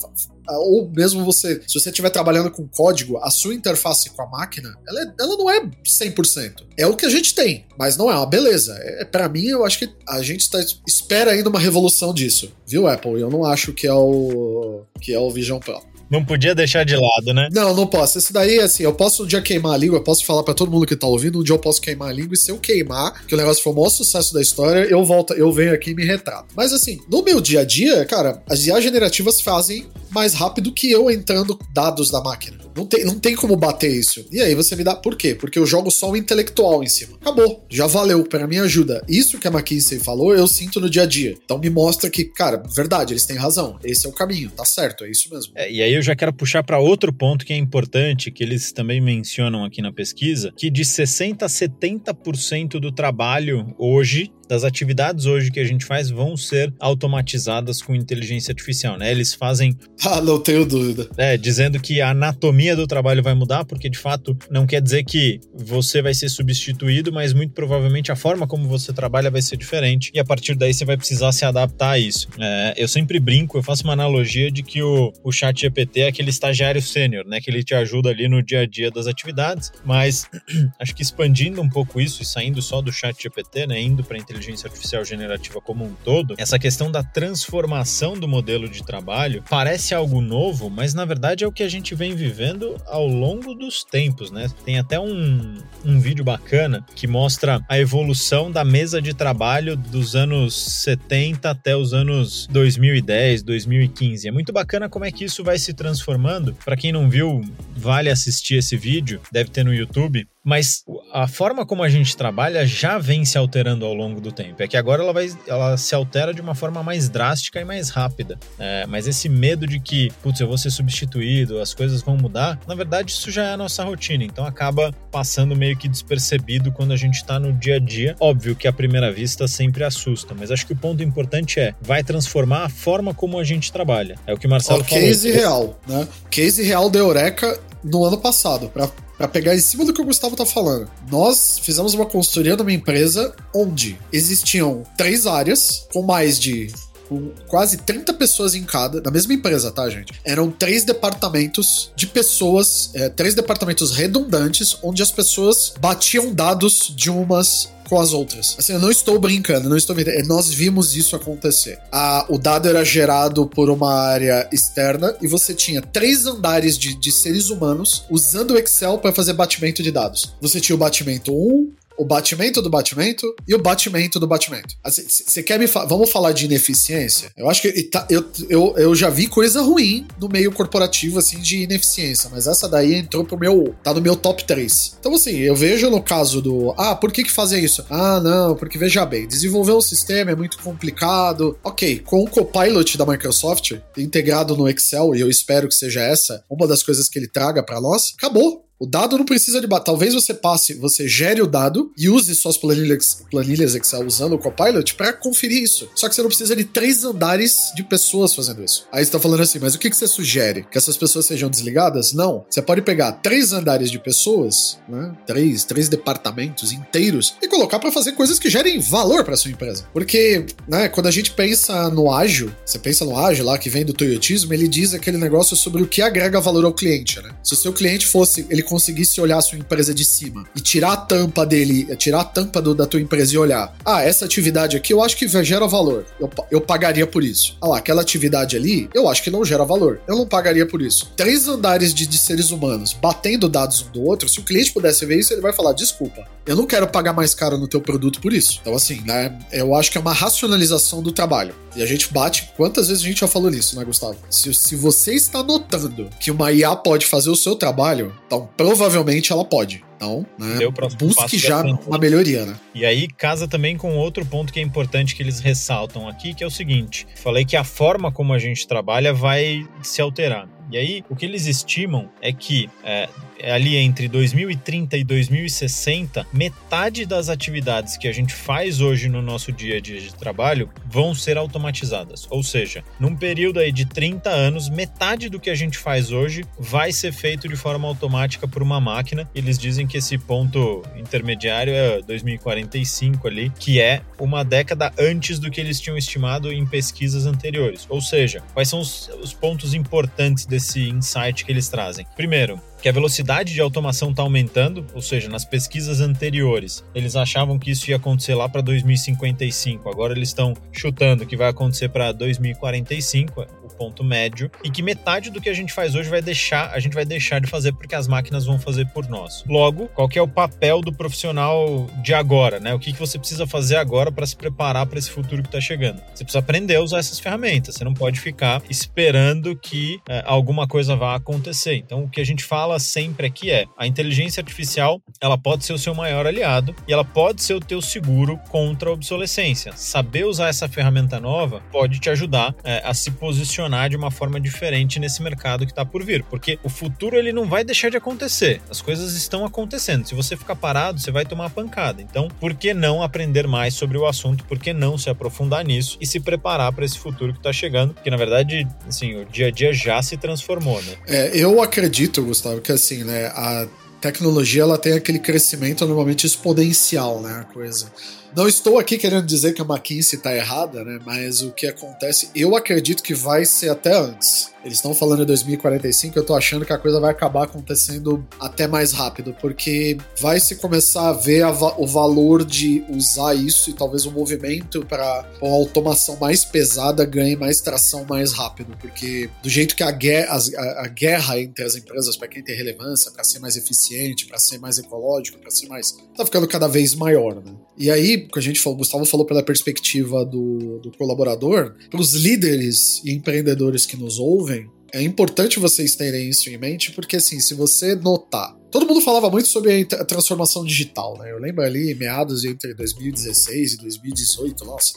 ou 0.49 0.89
mesmo 0.89 1.23
você, 1.23 1.62
se 1.67 1.79
você 1.79 1.89
estiver 1.89 2.10
trabalhando 2.10 2.51
com 2.51 2.67
código, 2.67 3.17
a 3.17 3.29
sua 3.29 3.53
interface 3.53 4.10
com 4.10 4.21
a 4.21 4.29
máquina, 4.29 4.77
ela, 4.88 5.01
é, 5.01 5.13
ela 5.19 5.38
não 5.38 5.49
é 5.49 5.62
100%. 5.86 6.63
É 6.77 6.88
o 6.88 6.95
que 6.95 7.06
a 7.06 7.10
gente 7.10 7.34
tem, 7.34 7.65
mas 7.77 7.97
não 7.97 8.12
é 8.12 8.15
uma 8.15 8.25
beleza. 8.25 8.77
É, 8.79 9.01
é 9.01 9.06
para 9.06 9.29
mim, 9.29 9.45
eu 9.45 9.65
acho 9.65 9.79
que 9.79 9.89
a 10.08 10.21
gente 10.21 10.49
tá, 10.49 10.60
espera 10.88 11.32
ainda 11.32 11.49
uma 11.49 11.60
revolução 11.60 12.13
disso, 12.13 12.51
viu, 12.65 12.88
Apple? 12.88 13.19
Eu 13.19 13.29
não 13.29 13.45
acho 13.45 13.73
que 13.73 13.88
é 13.88 13.93
o 13.93 14.84
que 14.99 15.13
é 15.13 15.19
o 15.19 15.29
Vision 15.29 15.60
Pro. 15.60 15.82
Não 16.13 16.23
podia 16.23 16.54
deixar 16.54 16.86
de 16.86 16.95
lado, 16.95 17.34
né? 17.34 17.49
Não, 17.52 17.76
não 17.76 17.88
posso. 17.88 18.19
Esse 18.19 18.32
daí, 18.32 18.60
assim, 18.60 18.84
eu 18.84 18.93
posso 18.93 19.23
um 19.23 19.26
dia 19.26 19.41
queimar 19.41 19.73
a 19.73 19.78
língua, 19.78 19.97
eu 19.97 20.04
posso 20.04 20.23
falar 20.23 20.43
para 20.43 20.54
todo 20.54 20.69
mundo 20.69 20.86
que 20.86 20.95
tá 20.95 21.08
ouvindo, 21.08 21.39
um 21.39 21.43
dia 21.43 21.56
eu 21.56 21.60
posso 21.60 21.82
queimar 21.82 22.10
a 22.10 22.13
língua, 22.13 22.36
e 22.36 22.38
se 22.38 22.52
eu 22.52 22.60
queimar, 22.60 23.26
que 23.26 23.34
o 23.34 23.38
negócio 23.38 23.63
foi 23.63 23.73
o 23.73 23.76
maior 23.76 23.89
sucesso 23.89 24.32
da 24.32 24.39
história, 24.39 24.82
eu 24.82 25.04
volto, 25.04 25.34
eu 25.34 25.52
venho 25.52 25.73
aqui 25.73 25.89
e 25.89 25.95
me 25.95 26.06
retrato. 26.06 26.54
Mas 26.56 26.71
assim, 26.71 26.99
no 27.10 27.23
meu 27.23 27.41
dia 27.41 27.62
a 27.62 27.65
dia, 27.65 28.06
cara, 28.06 28.43
as 28.47 28.63
IA 28.67 28.80
generativas 28.80 29.41
fazem 29.41 29.88
mais 30.12 30.36
rápido 30.36 30.71
que 30.71 30.91
eu 30.91 31.10
entrando 31.10 31.58
dados 31.73 32.12
da 32.12 32.21
máquina. 32.21 32.62
Não 32.76 32.86
tem, 32.86 33.06
não 33.06 33.20
tem 33.20 33.36
como 33.36 33.56
bater 33.56 33.92
isso. 33.92 34.26
E 34.32 34.42
aí 34.42 34.56
você 34.56 34.76
me 34.76 34.84
dá. 34.84 34.96
Por 34.96 35.16
quê? 35.16 35.36
Porque 35.36 35.60
eu 35.60 35.66
jogo 35.66 35.92
só 35.92 36.12
o 36.12 36.18
intelectual 36.18 36.84
em 36.84 36.88
cima. 36.88 37.18
Acabou. 37.22 37.66
Já 37.70 37.88
valeu. 37.88 38.24
Para 38.24 38.48
mim 38.48 38.58
ajuda. 38.58 39.04
Isso 39.08 39.38
que 39.38 39.48
a 39.48 39.52
McKinsey 39.52 40.00
falou, 40.00 40.34
eu 40.34 40.48
sinto 40.48 40.80
no 40.80 40.90
dia 40.90 41.04
a 41.04 41.06
dia. 41.06 41.36
Então 41.44 41.58
me 41.58 41.70
mostra 41.70 42.10
que, 42.10 42.26
cara, 42.26 42.62
verdade, 42.76 43.14
eles 43.14 43.26
têm 43.26 43.38
razão. 43.38 43.78
Esse 43.84 44.06
é 44.06 44.10
o 44.10 44.14
caminho. 44.14 44.50
Tá 44.50 44.66
certo. 44.66 45.04
É 45.06 45.12
isso 45.12 45.30
mesmo. 45.34 45.54
É, 45.56 45.72
e 45.72 45.82
aí 45.82 45.94
eu 45.94 46.02
já 46.02 46.16
quero 46.16 46.34
puxar 46.34 46.64
para 46.64 46.80
outro 46.80 47.14
ponto 47.14 47.46
que 47.46 47.54
é 47.54 47.58
importante, 47.58 48.32
que 48.32 48.44
eles 48.44 48.72
também 48.72 49.02
mencionam 49.02 49.64
aqui 49.64 49.82
na 49.82 49.92
pesquisa, 49.92 50.52
que 50.56 50.70
de 50.70 50.84
60% 50.84 51.44
a 51.44 51.48
70% 51.48 52.80
do 52.80 52.92
trabalho 52.92 53.74
hoje 53.78 54.32
das 54.47 54.63
atividades 54.63 55.25
hoje 55.25 55.51
que 55.51 55.60
a 55.60 55.63
gente 55.63 55.86
faz 55.86 56.10
vão 56.10 56.36
ser 56.38 56.73
automatizadas 56.79 57.82
com 57.82 57.95
inteligência 57.95 58.51
artificial, 58.51 58.97
né? 58.97 59.12
Eles 59.12 59.34
fazem. 59.34 59.77
Ah, 60.06 60.19
não 60.19 60.38
tenho 60.38 60.65
dúvida. 60.65 61.08
É, 61.15 61.38
dizendo 61.38 61.79
que 61.79 62.01
a 62.01 62.10
anatomia 62.10 62.75
do 62.75 62.86
trabalho 62.86 63.23
vai 63.23 63.34
mudar, 63.34 63.63
porque 63.63 63.89
de 63.89 63.97
fato 63.97 64.38
não 64.51 64.67
quer 64.67 64.82
dizer 64.82 65.06
que 65.06 65.39
você 65.53 66.01
vai 66.01 66.13
ser 66.13 66.27
substituído, 66.27 67.12
mas 67.12 67.34
muito 67.34 67.53
provavelmente 67.53 68.12
a 68.12 68.15
forma 68.15 68.45
como 68.45 68.67
você 68.67 68.91
trabalha 68.91 69.32
vai 69.32 69.41
ser 69.41 69.56
diferente 69.56 70.12
e 70.13 70.19
a 70.19 70.25
partir 70.25 70.56
daí 70.56 70.73
você 70.73 70.84
vai 70.84 70.97
precisar 70.97 71.32
se 71.32 71.45
adaptar 71.45 71.91
a 71.91 71.99
isso. 71.99 72.27
É, 72.38 72.73
eu 72.75 72.88
sempre 72.88 73.17
brinco, 73.17 73.58
eu 73.58 73.63
faço 73.63 73.86
uma 73.86 73.93
analogia 73.93 74.51
de 74.51 74.62
que 74.62 74.84
o, 74.84 75.13
o 75.23 75.32
chat 75.32 75.62
GPT 75.62 76.01
é 76.01 76.08
aquele 76.08 76.29
estagiário 76.29 76.82
sênior, 76.82 77.25
né? 77.25 77.39
Que 77.39 77.49
ele 77.49 77.63
te 77.63 77.73
ajuda 77.73 78.10
ali 78.10 78.27
no 78.27 78.43
dia 78.43 78.62
a 78.62 78.65
dia 78.65 78.91
das 78.91 79.08
atividades, 79.08 79.71
mas 79.86 80.27
acho 80.82 80.93
que 80.93 81.01
expandindo 81.01 81.62
um 81.62 81.69
pouco 81.69 82.01
isso 82.01 82.21
e 82.21 82.25
saindo 82.25 82.62
só 82.62 82.82
do 82.82 82.91
chat 82.91 83.23
GPT, 83.23 83.67
né? 83.67 83.82
Indo 83.82 84.03
para 84.03 84.17
inteligência 84.17 84.33
artificial 84.65 85.04
generativa 85.04 85.62
como 85.62 85.86
um 85.86 85.93
todo, 85.93 86.36
essa 86.38 86.60
questão 86.60 86.91
da 86.91 87.04
transformação 87.04 88.17
do 88.17 88.28
modelo 88.28 88.67
de 88.67 88.84
trabalho 88.84 89.43
parece 89.50 89.93
algo 89.93 90.22
novo, 90.22 90.69
mas 90.69 90.93
na 90.93 91.06
verdade 91.06 91.43
é 91.43 91.48
o 91.48 91.52
que 91.52 91.63
a 91.63 91.69
gente 91.69 91.96
vem 91.96 92.15
vivendo 92.15 92.76
ao 92.86 93.08
longo 93.08 93.54
dos 93.54 93.84
tempos, 93.84 94.32
né? 94.32 94.50
Tem 94.65 94.80
até 94.80 95.00
um, 95.00 95.58
um 95.86 96.00
vídeo 96.00 96.24
bacana 96.24 96.86
que 96.96 97.08
mostra 97.08 97.62
a 97.69 97.80
evolução 97.80 98.52
da 98.52 98.63
mesa 98.63 99.02
de 99.02 99.13
trabalho 99.13 99.76
dos 99.76 100.15
anos 100.15 100.56
70 100.84 101.50
até 101.50 101.76
os 101.76 101.93
anos 101.93 102.48
2010, 102.48 103.43
2015. 103.43 104.28
É 104.28 104.32
muito 104.32 104.54
bacana 104.54 104.89
como 104.89 105.06
é 105.06 105.12
que 105.12 105.26
isso 105.26 105.43
vai 105.43 105.58
se 105.58 105.74
transformando. 105.74 106.56
Para 106.65 106.78
quem 106.78 106.91
não 106.91 107.10
viu, 107.10 107.41
vale 107.76 108.10
assistir 108.10 108.56
esse 108.56 108.76
vídeo, 108.76 109.22
deve 109.32 109.50
ter 109.50 109.63
no 109.63 109.74
YouTube 109.74 110.28
mas 110.43 110.84
a 111.13 111.27
forma 111.27 111.65
como 111.65 111.84
a 111.84 111.89
gente 111.89 112.17
trabalha 112.17 112.65
já 112.65 112.97
vem 112.97 113.23
se 113.23 113.38
alterando 113.38 113.86
ao 113.86 113.93
longo 113.93 114.19
do 114.19 114.32
tempo. 114.32 114.62
É 114.62 114.67
que 114.67 114.75
agora 114.75 115.01
ela, 115.01 115.13
vai, 115.13 115.32
ela 115.47 115.77
se 115.77 115.95
altera 115.95 116.34
de 116.34 116.41
uma 116.41 116.53
forma 116.53 116.84
mais 116.84 117.08
drástica 117.08 117.62
e 117.62 117.65
mais 117.65 117.89
rápida. 117.89 118.38
É, 118.60 118.86
mas 118.88 119.08
esse 119.08 119.29
medo 119.29 119.65
de 119.65 119.79
que, 119.79 120.12
putz, 120.21 120.39
eu 120.39 120.47
vou 120.47 120.58
ser 120.58 120.71
substituído, 120.71 121.60
as 121.60 121.73
coisas 121.73 122.01
vão 122.01 122.17
mudar, 122.17 122.60
na 122.67 122.75
verdade 122.75 123.12
isso 123.12 123.32
já 123.32 123.43
é 123.45 123.53
a 123.53 123.58
nossa 123.58 123.84
rotina. 123.84 124.23
Então 124.23 124.45
acaba 124.45 124.91
passando 125.12 125.56
meio 125.56 125.77
que 125.77 125.88
despercebido 125.88 126.71
quando 126.71 126.91
a 126.91 126.97
gente 126.97 127.15
está 127.15 127.39
no 127.39 127.53
dia 127.53 127.75
a 127.75 127.79
dia. 127.79 128.15
Óbvio 128.19 128.56
que 128.56 128.67
à 128.67 128.73
primeira 128.73 129.12
vista 129.12 129.47
sempre 129.47 129.84
assusta, 129.84 130.36
mas 130.38 130.51
acho 130.51 130.65
que 130.65 130.73
o 130.73 130.75
ponto 130.75 131.01
importante 131.03 131.60
é, 131.60 131.73
vai 131.82 132.03
transformar 132.03 132.65
a 132.65 132.69
forma 132.69 133.13
como 133.13 133.39
a 133.39 133.43
gente 133.43 133.71
trabalha. 133.71 134.15
É 134.27 134.34
o 134.34 134.38
que 134.38 134.47
o 134.47 134.49
Marcelo 134.49 134.82
Ó, 134.82 134.84
falou. 134.84 135.03
Case 135.03 135.32
real, 135.32 135.79
né? 135.88 136.08
Case 136.29 136.63
real 136.63 136.89
da 136.89 136.99
Eureka 136.99 137.60
no 137.84 138.06
ano 138.06 138.17
passado, 138.17 138.69
para 138.69 139.28
pegar 139.28 139.56
em 139.56 139.60
cima 139.60 139.86
do 139.86 139.93
que 139.93 140.02
o 140.02 140.06
Gustavo 140.06 140.36
tá 140.36 140.46
falando. 140.46 140.89
Nós 141.12 141.60
fizemos 141.60 141.93
uma 141.93 142.06
consultoria 142.06 142.56
numa 142.56 142.72
empresa 142.72 143.36
onde 143.54 144.00
existiam 144.12 144.84
três 144.98 145.28
áreas 145.28 145.88
com 145.91 146.02
mais 146.02 146.39
de 146.39 146.72
com 147.08 147.32
quase 147.48 147.78
30 147.78 148.13
pessoas 148.13 148.56
em 148.56 148.63
cada, 148.63 149.02
na 149.02 149.12
mesma 149.12 149.34
empresa, 149.34 149.72
tá, 149.72 149.89
gente? 149.89 150.13
Eram 150.24 150.50
três 150.50 150.84
departamentos 150.84 151.91
de 151.96 152.08
pessoas, 152.08 152.91
é, 152.93 153.10
três 153.10 153.36
departamentos 153.36 153.91
redundantes, 153.91 154.78
onde 154.82 155.04
as 155.04 155.12
pessoas 155.12 155.74
batiam 155.80 156.34
dados 156.34 156.93
de 156.96 157.10
umas 157.10 157.69
com 157.93 157.99
as 157.99 158.12
outras. 158.12 158.56
Assim, 158.58 158.73
eu 158.73 158.79
não 158.79 158.89
estou 158.89 159.19
brincando, 159.19 159.69
não 159.69 159.77
estou 159.77 159.95
é, 159.99 160.23
Nós 160.23 160.49
vimos 160.49 160.95
isso 160.95 161.15
acontecer. 161.15 161.77
A, 161.91 162.25
o 162.27 162.39
dado 162.39 162.67
era 162.67 162.84
gerado 162.84 163.45
por 163.45 163.69
uma 163.69 163.93
área 163.93 164.49
externa 164.51 165.15
e 165.21 165.27
você 165.27 165.53
tinha 165.53 165.79
três 165.79 166.25
andares 166.25 166.75
de, 166.75 166.95
de 166.95 167.12
seres 167.12 167.51
humanos 167.51 168.03
usando 168.10 168.51
o 168.51 168.58
Excel 168.58 168.97
para 168.97 169.13
fazer 169.13 169.34
batimento 169.34 169.84
de 169.84 169.91
dados. 169.91 170.34
Você 170.41 170.60
tinha 170.60 170.75
o 170.75 170.79
batimento 170.79 171.32
1, 171.32 171.71
o 171.97 172.06
batimento 172.06 172.62
do 172.62 172.69
batimento 172.69 173.34
e 173.47 173.53
o 173.53 173.62
batimento 173.62 174.19
do 174.19 174.27
batimento. 174.27 174.75
Você 174.84 175.01
assim, 175.01 175.43
quer 175.43 175.60
me? 175.60 175.65
Vamos 175.65 176.12
falar 176.12 176.32
de 176.32 176.45
ineficiência? 176.45 177.32
Eu 177.36 177.49
acho 177.49 177.62
que 177.62 177.84
tá, 177.84 178.06
eu, 178.10 178.25
eu, 178.49 178.73
eu 178.77 178.95
já 178.95 179.10
vi 179.10 179.27
coisa 179.27 179.62
ruim 179.62 180.06
no 180.19 180.27
meio 180.27 180.51
corporativo, 180.51 181.19
assim, 181.19 181.39
de 181.39 181.63
ineficiência, 181.63 182.29
mas 182.32 182.47
essa 182.47 182.67
daí 182.67 182.95
entrou 182.95 183.23
pro 183.23 183.38
meu. 183.38 183.75
tá 183.84 183.93
no 183.93 184.01
meu 184.01 184.15
top 184.15 184.43
3. 184.43 184.97
Então, 184.99 185.13
assim, 185.13 185.38
eu 185.38 185.56
vejo 185.56 185.89
no 185.89 186.01
caso 186.01 186.41
do. 186.41 186.73
Ah, 186.77 186.95
por 186.95 187.12
que 187.12 187.23
que 187.23 187.32
fazem 187.32 187.63
isso? 187.63 187.86
Ah, 187.89 188.19
não, 188.19 188.56
porque 188.56 188.77
veja 188.77 189.06
bem, 189.06 189.27
desenvolver 189.27 189.73
um 189.73 189.82
sistema 189.82 190.32
é 190.32 190.36
muito 190.36 190.58
complicado. 190.60 191.58
Ok, 191.63 191.99
com 191.99 192.23
o 192.23 192.29
Copilot 192.29 192.97
da 192.97 193.06
Microsoft 193.06 193.73
integrado 193.97 194.56
no 194.56 194.67
Excel, 194.67 195.15
e 195.15 195.19
eu 195.19 195.29
espero 195.29 195.67
que 195.67 195.75
seja 195.75 196.01
essa 196.01 196.43
uma 196.49 196.67
das 196.67 196.84
coisas 196.84 197.08
que 197.10 197.19
ele 197.19 197.27
traga 197.27 197.63
para 197.63 197.79
nós, 197.79 198.13
acabou. 198.17 198.63
O 198.84 198.86
dado 198.86 199.17
não 199.17 199.24
precisa 199.24 199.62
de. 199.62 199.67
Talvez 199.86 200.13
você 200.13 200.34
passe, 200.34 200.74
você 200.74 201.08
gere 201.08 201.41
o 201.41 201.48
dado 201.48 201.89
e 201.98 202.10
use 202.10 202.36
suas 202.36 202.58
planilhas, 202.58 203.24
planilhas 203.32 203.76
Excel 203.76 204.06
usando 204.06 204.34
o 204.34 204.38
Copilot 204.38 204.96
para 204.96 205.13
conferir 205.13 205.63
isso. 205.63 205.88
Só 205.96 206.10
que 206.10 206.15
você 206.15 206.22
não 206.22 206.28
precisa 206.28 206.54
de 206.54 206.65
três 206.65 207.06
andares 207.06 207.72
de 207.78 207.82
pessoas 207.82 208.36
fazendo 208.36 208.62
isso. 208.62 208.86
Aí 208.91 209.06
você 209.06 209.10
tá 209.10 209.22
falando 209.22 209.39
assim, 209.39 209.58
mas 209.58 209.74
o 209.74 209.80
que, 209.80 209.89
que 209.89 209.96
você 209.96 210.06
sugere? 210.06 210.65
Que 210.69 210.78
essas 210.78 210.98
pessoas 210.98 211.26
sejam 211.26 211.50
desligadas? 211.50 212.12
Não. 212.12 212.43
Você 212.50 212.62
pode 212.62 212.82
pegar 212.82 213.13
três 213.13 213.54
andares 213.54 213.89
de 213.89 213.98
pessoas, 214.00 214.78
né? 214.89 215.15
Três, 215.26 215.63
três 215.63 215.88
departamentos 215.88 216.74
inteiros 216.74 217.36
e 217.41 217.48
colocar 217.48 217.80
para 217.80 217.89
fazer 217.89 218.12
coisas 218.12 218.38
que 218.38 218.50
gerem 218.50 218.80
valor 218.80 219.24
para 219.24 219.38
sua 219.38 219.52
empresa. 219.52 219.86
Porque, 219.93 220.46
né, 220.67 220.89
quando 220.89 221.08
a 221.08 221.12
gente 221.12 221.32
pensa 221.32 221.89
no 221.89 222.12
ágil, 222.12 222.52
você 222.65 222.78
pensa 222.78 223.06
no 223.06 223.17
ágil 223.17 223.46
lá 223.46 223.58
que 223.58 223.69
vem 223.69 223.86
do 223.86 223.93
Toyotismo, 223.93 224.54
ele 224.54 224.67
diz 224.67 224.93
aquele 224.93 225.17
negócio 225.17 225.56
sobre 225.56 225.82
o 225.82 225.88
que 225.88 226.02
agrega 226.02 226.41
valor 226.41 226.65
ao 226.65 226.74
cliente, 226.74 227.22
né? 227.22 227.30
Se 227.41 227.54
o 227.54 227.56
seu 227.58 227.72
cliente 227.72 228.06
fosse, 228.06 228.46
ele 228.50 228.62
conseguisse 228.74 229.22
olhar 229.22 229.38
a 229.38 229.42
sua 229.42 229.60
empresa 229.60 229.94
de 229.94 230.04
cima 230.04 230.46
e 230.56 230.60
tirar 230.60 230.94
a 230.94 230.98
tampa 230.98 231.46
dele, 231.46 231.96
tirar 231.96 232.22
a 232.22 232.24
tampa 232.24 232.60
do, 232.60 232.74
da 232.74 232.88
tua 232.88 233.00
empresa 233.00 233.36
e 233.36 233.38
olhar, 233.38 233.72
ah, 233.86 234.02
essa 234.02 234.26
atividade 234.26 234.76
aqui 234.76 234.92
eu 234.92 235.04
acho 235.04 235.16
que 235.16 235.28
gera 235.44 235.68
valor, 235.68 236.08
eu, 236.20 236.28
eu 236.50 236.60
pagaria 236.60 237.06
por 237.06 237.24
isso. 237.24 237.56
Ah 237.62 237.68
lá, 237.68 237.78
aquela 237.78 238.02
atividade 238.02 238.58
ali, 238.58 238.90
eu 238.92 239.08
acho 239.08 239.22
que 239.22 239.30
não 239.30 239.46
gera 239.46 239.64
valor, 239.64 240.02
eu 240.08 240.16
não 240.16 240.26
pagaria 240.26 240.66
por 240.66 240.82
isso. 240.82 241.12
Três 241.16 241.48
andares 241.48 241.94
de, 241.94 242.08
de 242.08 242.18
seres 242.18 242.50
humanos 242.50 242.94
batendo 242.94 243.48
dados 243.48 243.84
um 243.84 243.92
do 243.92 244.04
outro, 244.04 244.28
se 244.28 244.40
o 244.40 244.44
cliente 244.44 244.72
pudesse 244.72 245.06
ver 245.06 245.20
isso, 245.20 245.32
ele 245.32 245.42
vai 245.42 245.54
falar, 245.54 245.74
desculpa, 245.74 246.28
eu 246.46 246.56
não 246.56 246.66
quero 246.66 246.88
pagar 246.88 247.14
mais 247.14 247.34
caro 247.36 247.58
no 247.58 247.68
teu 247.68 247.80
produto 247.80 248.20
por 248.20 248.34
isso. 248.34 248.58
Então, 248.62 248.76
assim, 248.76 249.02
né, 249.06 249.38
eu 249.52 249.76
acho 249.76 249.92
que 249.92 249.98
é 249.98 250.02
uma 250.02 250.14
racionalização 250.14 251.02
do 251.02 251.12
trabalho. 251.12 251.54
E 251.76 251.82
a 251.82 251.86
gente 251.86 252.12
bate, 252.14 252.50
quantas 252.56 252.88
vezes 252.88 253.04
a 253.04 253.08
gente 253.08 253.22
já 253.22 253.28
falou 253.28 253.50
nisso, 253.50 253.78
né, 253.78 253.86
Gustavo? 253.86 254.18
Se, 254.30 254.54
se 254.54 254.76
você 254.76 255.14
está 255.14 255.42
notando 255.42 256.10
que 256.20 256.30
uma 256.30 256.52
IA 256.52 256.76
pode 256.76 257.06
fazer 257.06 257.30
o 257.30 257.36
seu 257.36 257.56
trabalho, 257.56 258.14
então 258.28 258.48
provavelmente 258.56 259.32
ela 259.32 259.46
pode. 259.46 259.84
Então, 259.96 260.26
né, 260.38 260.60
busque 261.00 261.38
já 261.38 261.62
uma 261.62 261.98
melhoria, 261.98 262.46
né? 262.46 262.56
E 262.76 262.86
aí 262.86 263.08
casa 263.08 263.48
também 263.48 263.78
com 263.78 263.96
outro 263.96 264.26
ponto 264.26 264.52
que 264.52 264.60
é 264.60 264.63
importante 264.63 265.16
que 265.16 265.24
eles 265.24 265.39
ressaltam 265.39 266.08
aqui, 266.08 266.34
que 266.34 266.44
é 266.44 266.48
o 266.48 266.52
seguinte: 266.52 267.08
falei 267.16 267.46
que 267.46 267.56
a 267.56 267.63
forma 267.63 268.12
como 268.12 268.34
a 268.34 268.39
gente 268.39 268.68
trabalha 268.68 269.13
vai 269.13 269.66
se 269.82 270.02
alterar. 270.02 270.48
E 270.74 270.78
aí, 270.78 271.04
o 271.08 271.16
que 271.16 271.24
eles 271.24 271.46
estimam 271.46 272.10
é 272.20 272.34
que 272.34 272.68
é, 272.84 273.08
ali 273.44 273.76
entre 273.76 274.08
2030 274.08 274.98
e 274.98 275.04
2060, 275.04 276.26
metade 276.34 277.06
das 277.06 277.30
atividades 277.30 277.96
que 277.96 278.08
a 278.08 278.12
gente 278.12 278.34
faz 278.34 278.82
hoje 278.82 279.08
no 279.08 279.22
nosso 279.22 279.52
dia 279.52 279.78
a 279.78 279.80
dia 279.80 280.02
de 280.02 280.16
trabalho 280.16 280.68
vão 280.84 281.14
ser 281.14 281.38
automatizadas. 281.38 282.26
Ou 282.28 282.42
seja, 282.42 282.84
num 283.00 283.16
período 283.16 283.60
aí 283.60 283.72
de 283.72 283.86
30 283.86 284.32
anos, 284.32 284.68
metade 284.68 285.30
do 285.30 285.40
que 285.40 285.52
a 285.52 285.56
gente 285.56 285.78
faz 285.78 286.12
hoje 286.12 286.44
vai 286.58 286.92
ser 286.92 287.12
feito 287.12 287.48
de 287.48 287.56
forma 287.56 287.88
automática 287.88 288.48
por 288.48 288.64
uma 288.64 288.82
máquina. 288.82 289.30
Eles 289.36 289.60
dizem 289.60 289.86
que 289.86 289.98
esse 289.98 290.18
ponto 290.18 290.82
intermediário 290.96 291.72
é 291.72 292.02
2045 292.02 293.28
ali, 293.28 293.52
que 293.60 293.80
é 293.80 294.02
uma 294.18 294.44
década 294.44 294.92
antes 294.98 295.38
do 295.38 295.52
que 295.52 295.62
eles 295.62 295.80
tinham 295.80 295.98
estimado 295.98 296.52
em 296.52 296.66
pesquisas 296.66 297.28
anteriores. 297.28 297.86
Ou 297.90 298.02
seja, 298.02 298.42
quais 298.56 298.70
são 298.70 298.80
os, 298.80 299.08
os 299.22 299.34
pontos 299.34 299.76
importantes 299.76 300.48
desse 300.48 300.62
insight 300.76 301.43
que 301.45 301.52
eles 301.52 301.69
trazem? 301.69 302.06
Primeiro, 302.15 302.60
que 302.84 302.89
a 302.89 302.91
velocidade 302.91 303.54
de 303.54 303.62
automação 303.62 304.12
está 304.12 304.24
aumentando, 304.24 304.86
ou 304.93 305.02
seja, 305.02 305.30
nas 305.30 305.46
pesquisas 305.46 306.02
anteriores, 306.02 306.84
eles 306.93 307.15
achavam 307.15 307.58
que 307.58 307.72
isso 307.72 307.89
ia 307.89 307.96
acontecer 307.96 308.36
lá 308.36 308.50
para 308.50 308.60
2055. 308.60 309.88
Agora 309.89 310.12
eles 310.12 310.28
estão 310.28 310.54
chutando 310.69 311.26
que 311.26 311.38
vai 311.38 311.48
acontecer 311.48 311.88
para 311.88 312.12
2045 312.12 313.46
ponto 313.74 314.04
médio 314.04 314.50
e 314.63 314.69
que 314.69 314.82
metade 314.82 315.30
do 315.30 315.41
que 315.41 315.50
a 315.50 315.54
gente 315.54 315.74
faz 315.74 315.96
hoje 315.96 316.10
vai 316.10 316.22
deixar, 316.22 316.72
a 316.72 316.80
gente 316.80 316.93
vai 316.93 317.06
deixar 317.06 317.39
de 317.39 317.48
fazer 317.48 317.74
porque 317.74 317.96
as 317.96 318.08
máquinas 318.08 318.46
vão 318.46 318.60
fazer 318.60 318.88
por 318.88 319.08
nós. 319.10 319.43
Logo, 319.48 319.88
qual 319.89 320.08
que 320.08 320.17
é 320.17 320.22
o 320.22 320.28
papel 320.28 320.82
do 320.82 320.93
profissional 320.93 321.88
de 322.02 322.13
agora, 322.13 322.60
né? 322.60 322.74
O 322.74 322.80
que, 322.80 322.93
que 322.93 323.00
você 323.00 323.17
precisa 323.19 323.46
fazer 323.46 323.76
agora 323.76 324.12
para 324.12 324.26
se 324.26 324.36
preparar 324.36 324.86
para 324.86 325.00
esse 325.00 325.10
futuro 325.10 325.41
que 325.41 325.50
está 325.50 325.60
chegando? 325.60 326.02
Você 326.13 326.24
precisa 326.24 326.39
aprender 326.39 326.76
a 326.76 326.82
usar 326.82 327.00
essas 327.00 327.19
ferramentas. 327.19 327.76
Você 327.76 327.84
não 327.84 327.93
pode 327.93 328.19
ficar 328.19 328.62
esperando 328.69 329.56
que 329.56 330.00
é, 330.08 330.24
alguma 330.26 330.67
coisa 330.67 330.96
vá 330.96 331.15
acontecer. 331.15 331.76
Então, 331.76 332.04
o 332.04 332.10
que 332.10 332.22
a 332.22 332.26
gente 332.26 332.43
fala 332.43 332.73
sempre 332.80 333.28
aqui 333.28 333.52
é 333.52 333.66
a 333.78 333.88
inteligência 333.88 334.42
artificial, 334.42 335.02
ela 335.22 335.38
pode 335.38 335.66
ser 335.66 335.74
o 335.74 335.78
seu 335.78 335.94
maior 335.94 336.26
aliado 336.26 336.76
e 336.88 336.94
ela 336.94 337.06
pode 337.06 337.42
ser 337.44 337.54
o 337.54 337.60
teu 337.60 337.82
seguro 337.82 338.40
contra 338.50 338.90
a 338.90 338.94
obsolescência. 338.94 339.74
Saber 339.76 340.26
usar 340.26 340.50
essa 340.50 340.68
ferramenta 340.68 341.20
nova 341.20 341.62
pode 341.72 342.00
te 342.00 342.10
ajudar 342.10 342.56
é, 342.64 342.82
a 342.84 342.94
se 342.94 343.12
posicionar 343.12 343.90
de 343.90 343.96
uma 343.96 344.12
forma 344.12 344.40
diferente 344.40 345.00
nesse 345.00 345.22
mercado 345.22 345.66
que 345.66 345.72
está 345.72 345.86
por 345.86 346.04
vir, 346.04 346.24
porque 346.24 346.60
o 346.64 346.70
futuro 346.70 347.18
ele 347.18 347.32
não 347.32 347.46
vai 347.46 347.64
deixar 347.64 347.90
de 347.90 347.98
acontecer. 347.98 348.62
As 348.70 348.82
coisas 348.82 349.14
estão 349.16 349.46
acontecendo. 349.46 350.08
Se 350.08 350.16
você 350.16 350.36
ficar 350.36 350.56
parado, 350.56 351.00
você 351.00 351.12
vai 351.12 351.26
tomar 351.26 351.50
pancada. 351.50 352.02
Então, 352.02 352.28
por 352.40 352.54
que 352.54 352.74
não 352.74 353.02
aprender 353.02 353.48
mais 353.48 353.74
sobre 353.74 353.98
o 353.98 354.06
assunto? 354.06 354.44
Por 354.46 354.60
que 354.60 354.74
não 354.74 354.98
se 354.98 355.10
aprofundar 355.10 355.64
nisso 355.64 355.98
e 356.00 356.06
se 356.06 356.20
preparar 356.20 356.72
para 356.74 356.86
esse 356.86 356.98
futuro 356.98 357.34
que 357.34 357.40
está 357.40 357.54
chegando? 357.54 357.94
Porque 357.94 358.10
na 358.10 358.18
verdade, 358.18 358.68
assim, 358.88 359.16
o 359.16 359.26
dia 359.26 359.48
a 359.48 359.52
dia 359.52 359.74
já 359.74 360.02
se 360.02 360.18
transformou, 360.18 360.82
né? 360.82 360.94
É, 361.08 361.38
eu 361.38 361.62
acredito, 361.62 362.24
Gustavo, 362.24 362.62
que 362.63 362.71
assim, 362.71 363.04
né, 363.04 363.28
a 363.28 363.67
tecnologia 364.02 364.63
ela 364.63 364.78
tem 364.78 364.93
aquele 364.93 365.19
crescimento 365.19 365.86
normalmente 365.86 366.26
exponencial, 366.26 367.21
né, 367.21 367.41
a 367.41 367.54
coisa. 367.54 367.91
Não 368.36 368.48
estou 368.48 368.80
aqui 368.80 368.98
querendo 368.98 369.28
dizer 369.28 369.54
que 369.54 369.62
a 369.62 369.65
McKinsey 369.65 370.17
está 370.17 370.36
errada, 370.36 370.84
né? 370.84 371.00
Mas 371.06 371.41
o 371.41 371.52
que 371.52 371.67
acontece, 371.67 372.30
eu 372.36 372.56
acredito 372.56 373.04
que 373.04 373.13
vai 373.13 373.46
ser 373.46 373.69
até 373.69 373.96
antes. 373.96 374.52
Eles 374.63 374.78
estão 374.78 374.93
falando 374.93 375.24
em 375.24 375.26
2045, 375.26 376.17
eu 376.17 376.26
tô 376.26 376.34
achando 376.34 376.65
que 376.65 376.72
a 376.72 376.78
coisa 376.78 377.00
vai 377.00 377.12
acabar 377.12 377.43
acontecendo 377.43 378.26
até 378.39 378.65
mais 378.65 378.93
rápido, 378.93 379.36
porque 379.41 379.98
vai 380.19 380.39
se 380.39 380.56
começar 380.56 381.10
a 381.10 381.13
ver 381.13 381.43
a 381.43 381.52
va 381.52 381.76
o 381.78 381.86
valor 381.86 382.46
de 382.46 382.84
usar 382.89 383.34
isso 383.34 383.69
e 383.69 383.74
talvez 383.74 384.06
o 384.06 384.10
um 384.10 384.13
movimento 384.13 384.86
para 384.86 385.30
uma 385.41 385.54
automação 385.54 386.15
mais 386.15 386.46
pesada 386.46 387.04
ganhe 387.04 387.36
mais 387.36 387.60
tração 387.60 388.06
mais 388.10 388.32
rápido, 388.32 388.76
porque 388.80 389.30
do 389.41 389.50
jeito 389.50 389.76
que 389.76 389.84
a 389.84 389.91
guerra, 389.91 390.38
a, 390.58 390.86
a 390.86 390.88
guerra 390.88 391.39
entre 391.41 391.65
as 391.65 391.76
empresas 391.76 392.15
para 392.15 392.30
quem 392.30 392.41
tem 392.41 392.56
relevância, 392.56 393.12
para 393.12 393.24
ser 393.26 393.39
mais 393.39 393.58
eficiente, 393.58 394.26
para 394.26 394.38
ser 394.38 394.60
mais 394.60 394.78
ecológico, 394.78 395.39
para 395.39 395.52
ser 395.52 395.67
mais. 395.67 395.91
tá 396.15 396.24
ficando 396.24 396.48
cada 396.48 396.67
vez 396.69 396.96
maior, 396.96 397.36
né? 397.36 397.54
E 397.78 397.91
aí, 397.91 398.23
que 398.32 398.40
a 398.40 398.42
gente 398.42 398.60
falou, 398.60 398.76
o 398.76 398.80
Gustavo 398.80 399.06
falou 399.06 399.26
pela 399.26 399.44
perspectiva 399.44 400.26
do, 400.26 400.80
do 400.80 400.92
colaborador, 400.98 401.76
para 401.90 402.02
os 402.02 402.14
líderes 402.14 403.02
e 403.04 403.12
empreendedores 403.12 403.86
que 403.86 403.98
nos 403.98 404.20
ouvem, 404.20 404.70
é 404.94 405.02
importante 405.02 405.60
vocês 405.60 405.96
terem 405.96 406.30
isso 406.30 406.50
em 406.50 406.58
mente, 406.58 406.92
porque 406.92 407.16
assim, 407.16 407.40
se 407.40 407.54
você 407.54 407.96
notar 407.96 408.56
Todo 408.74 408.88
mundo 408.88 409.02
falava 409.02 409.30
muito 409.30 409.48
sobre 409.48 409.88
a 409.92 410.04
transformação 410.04 410.66
digital, 410.66 411.16
né? 411.20 411.32
Eu 411.32 411.38
lembro 411.38 411.64
ali, 411.64 411.94
meados 411.94 412.44
entre 412.44 412.74
2016 412.74 413.74
e 413.74 413.78
2018, 413.78 414.66
nossa, 414.66 414.94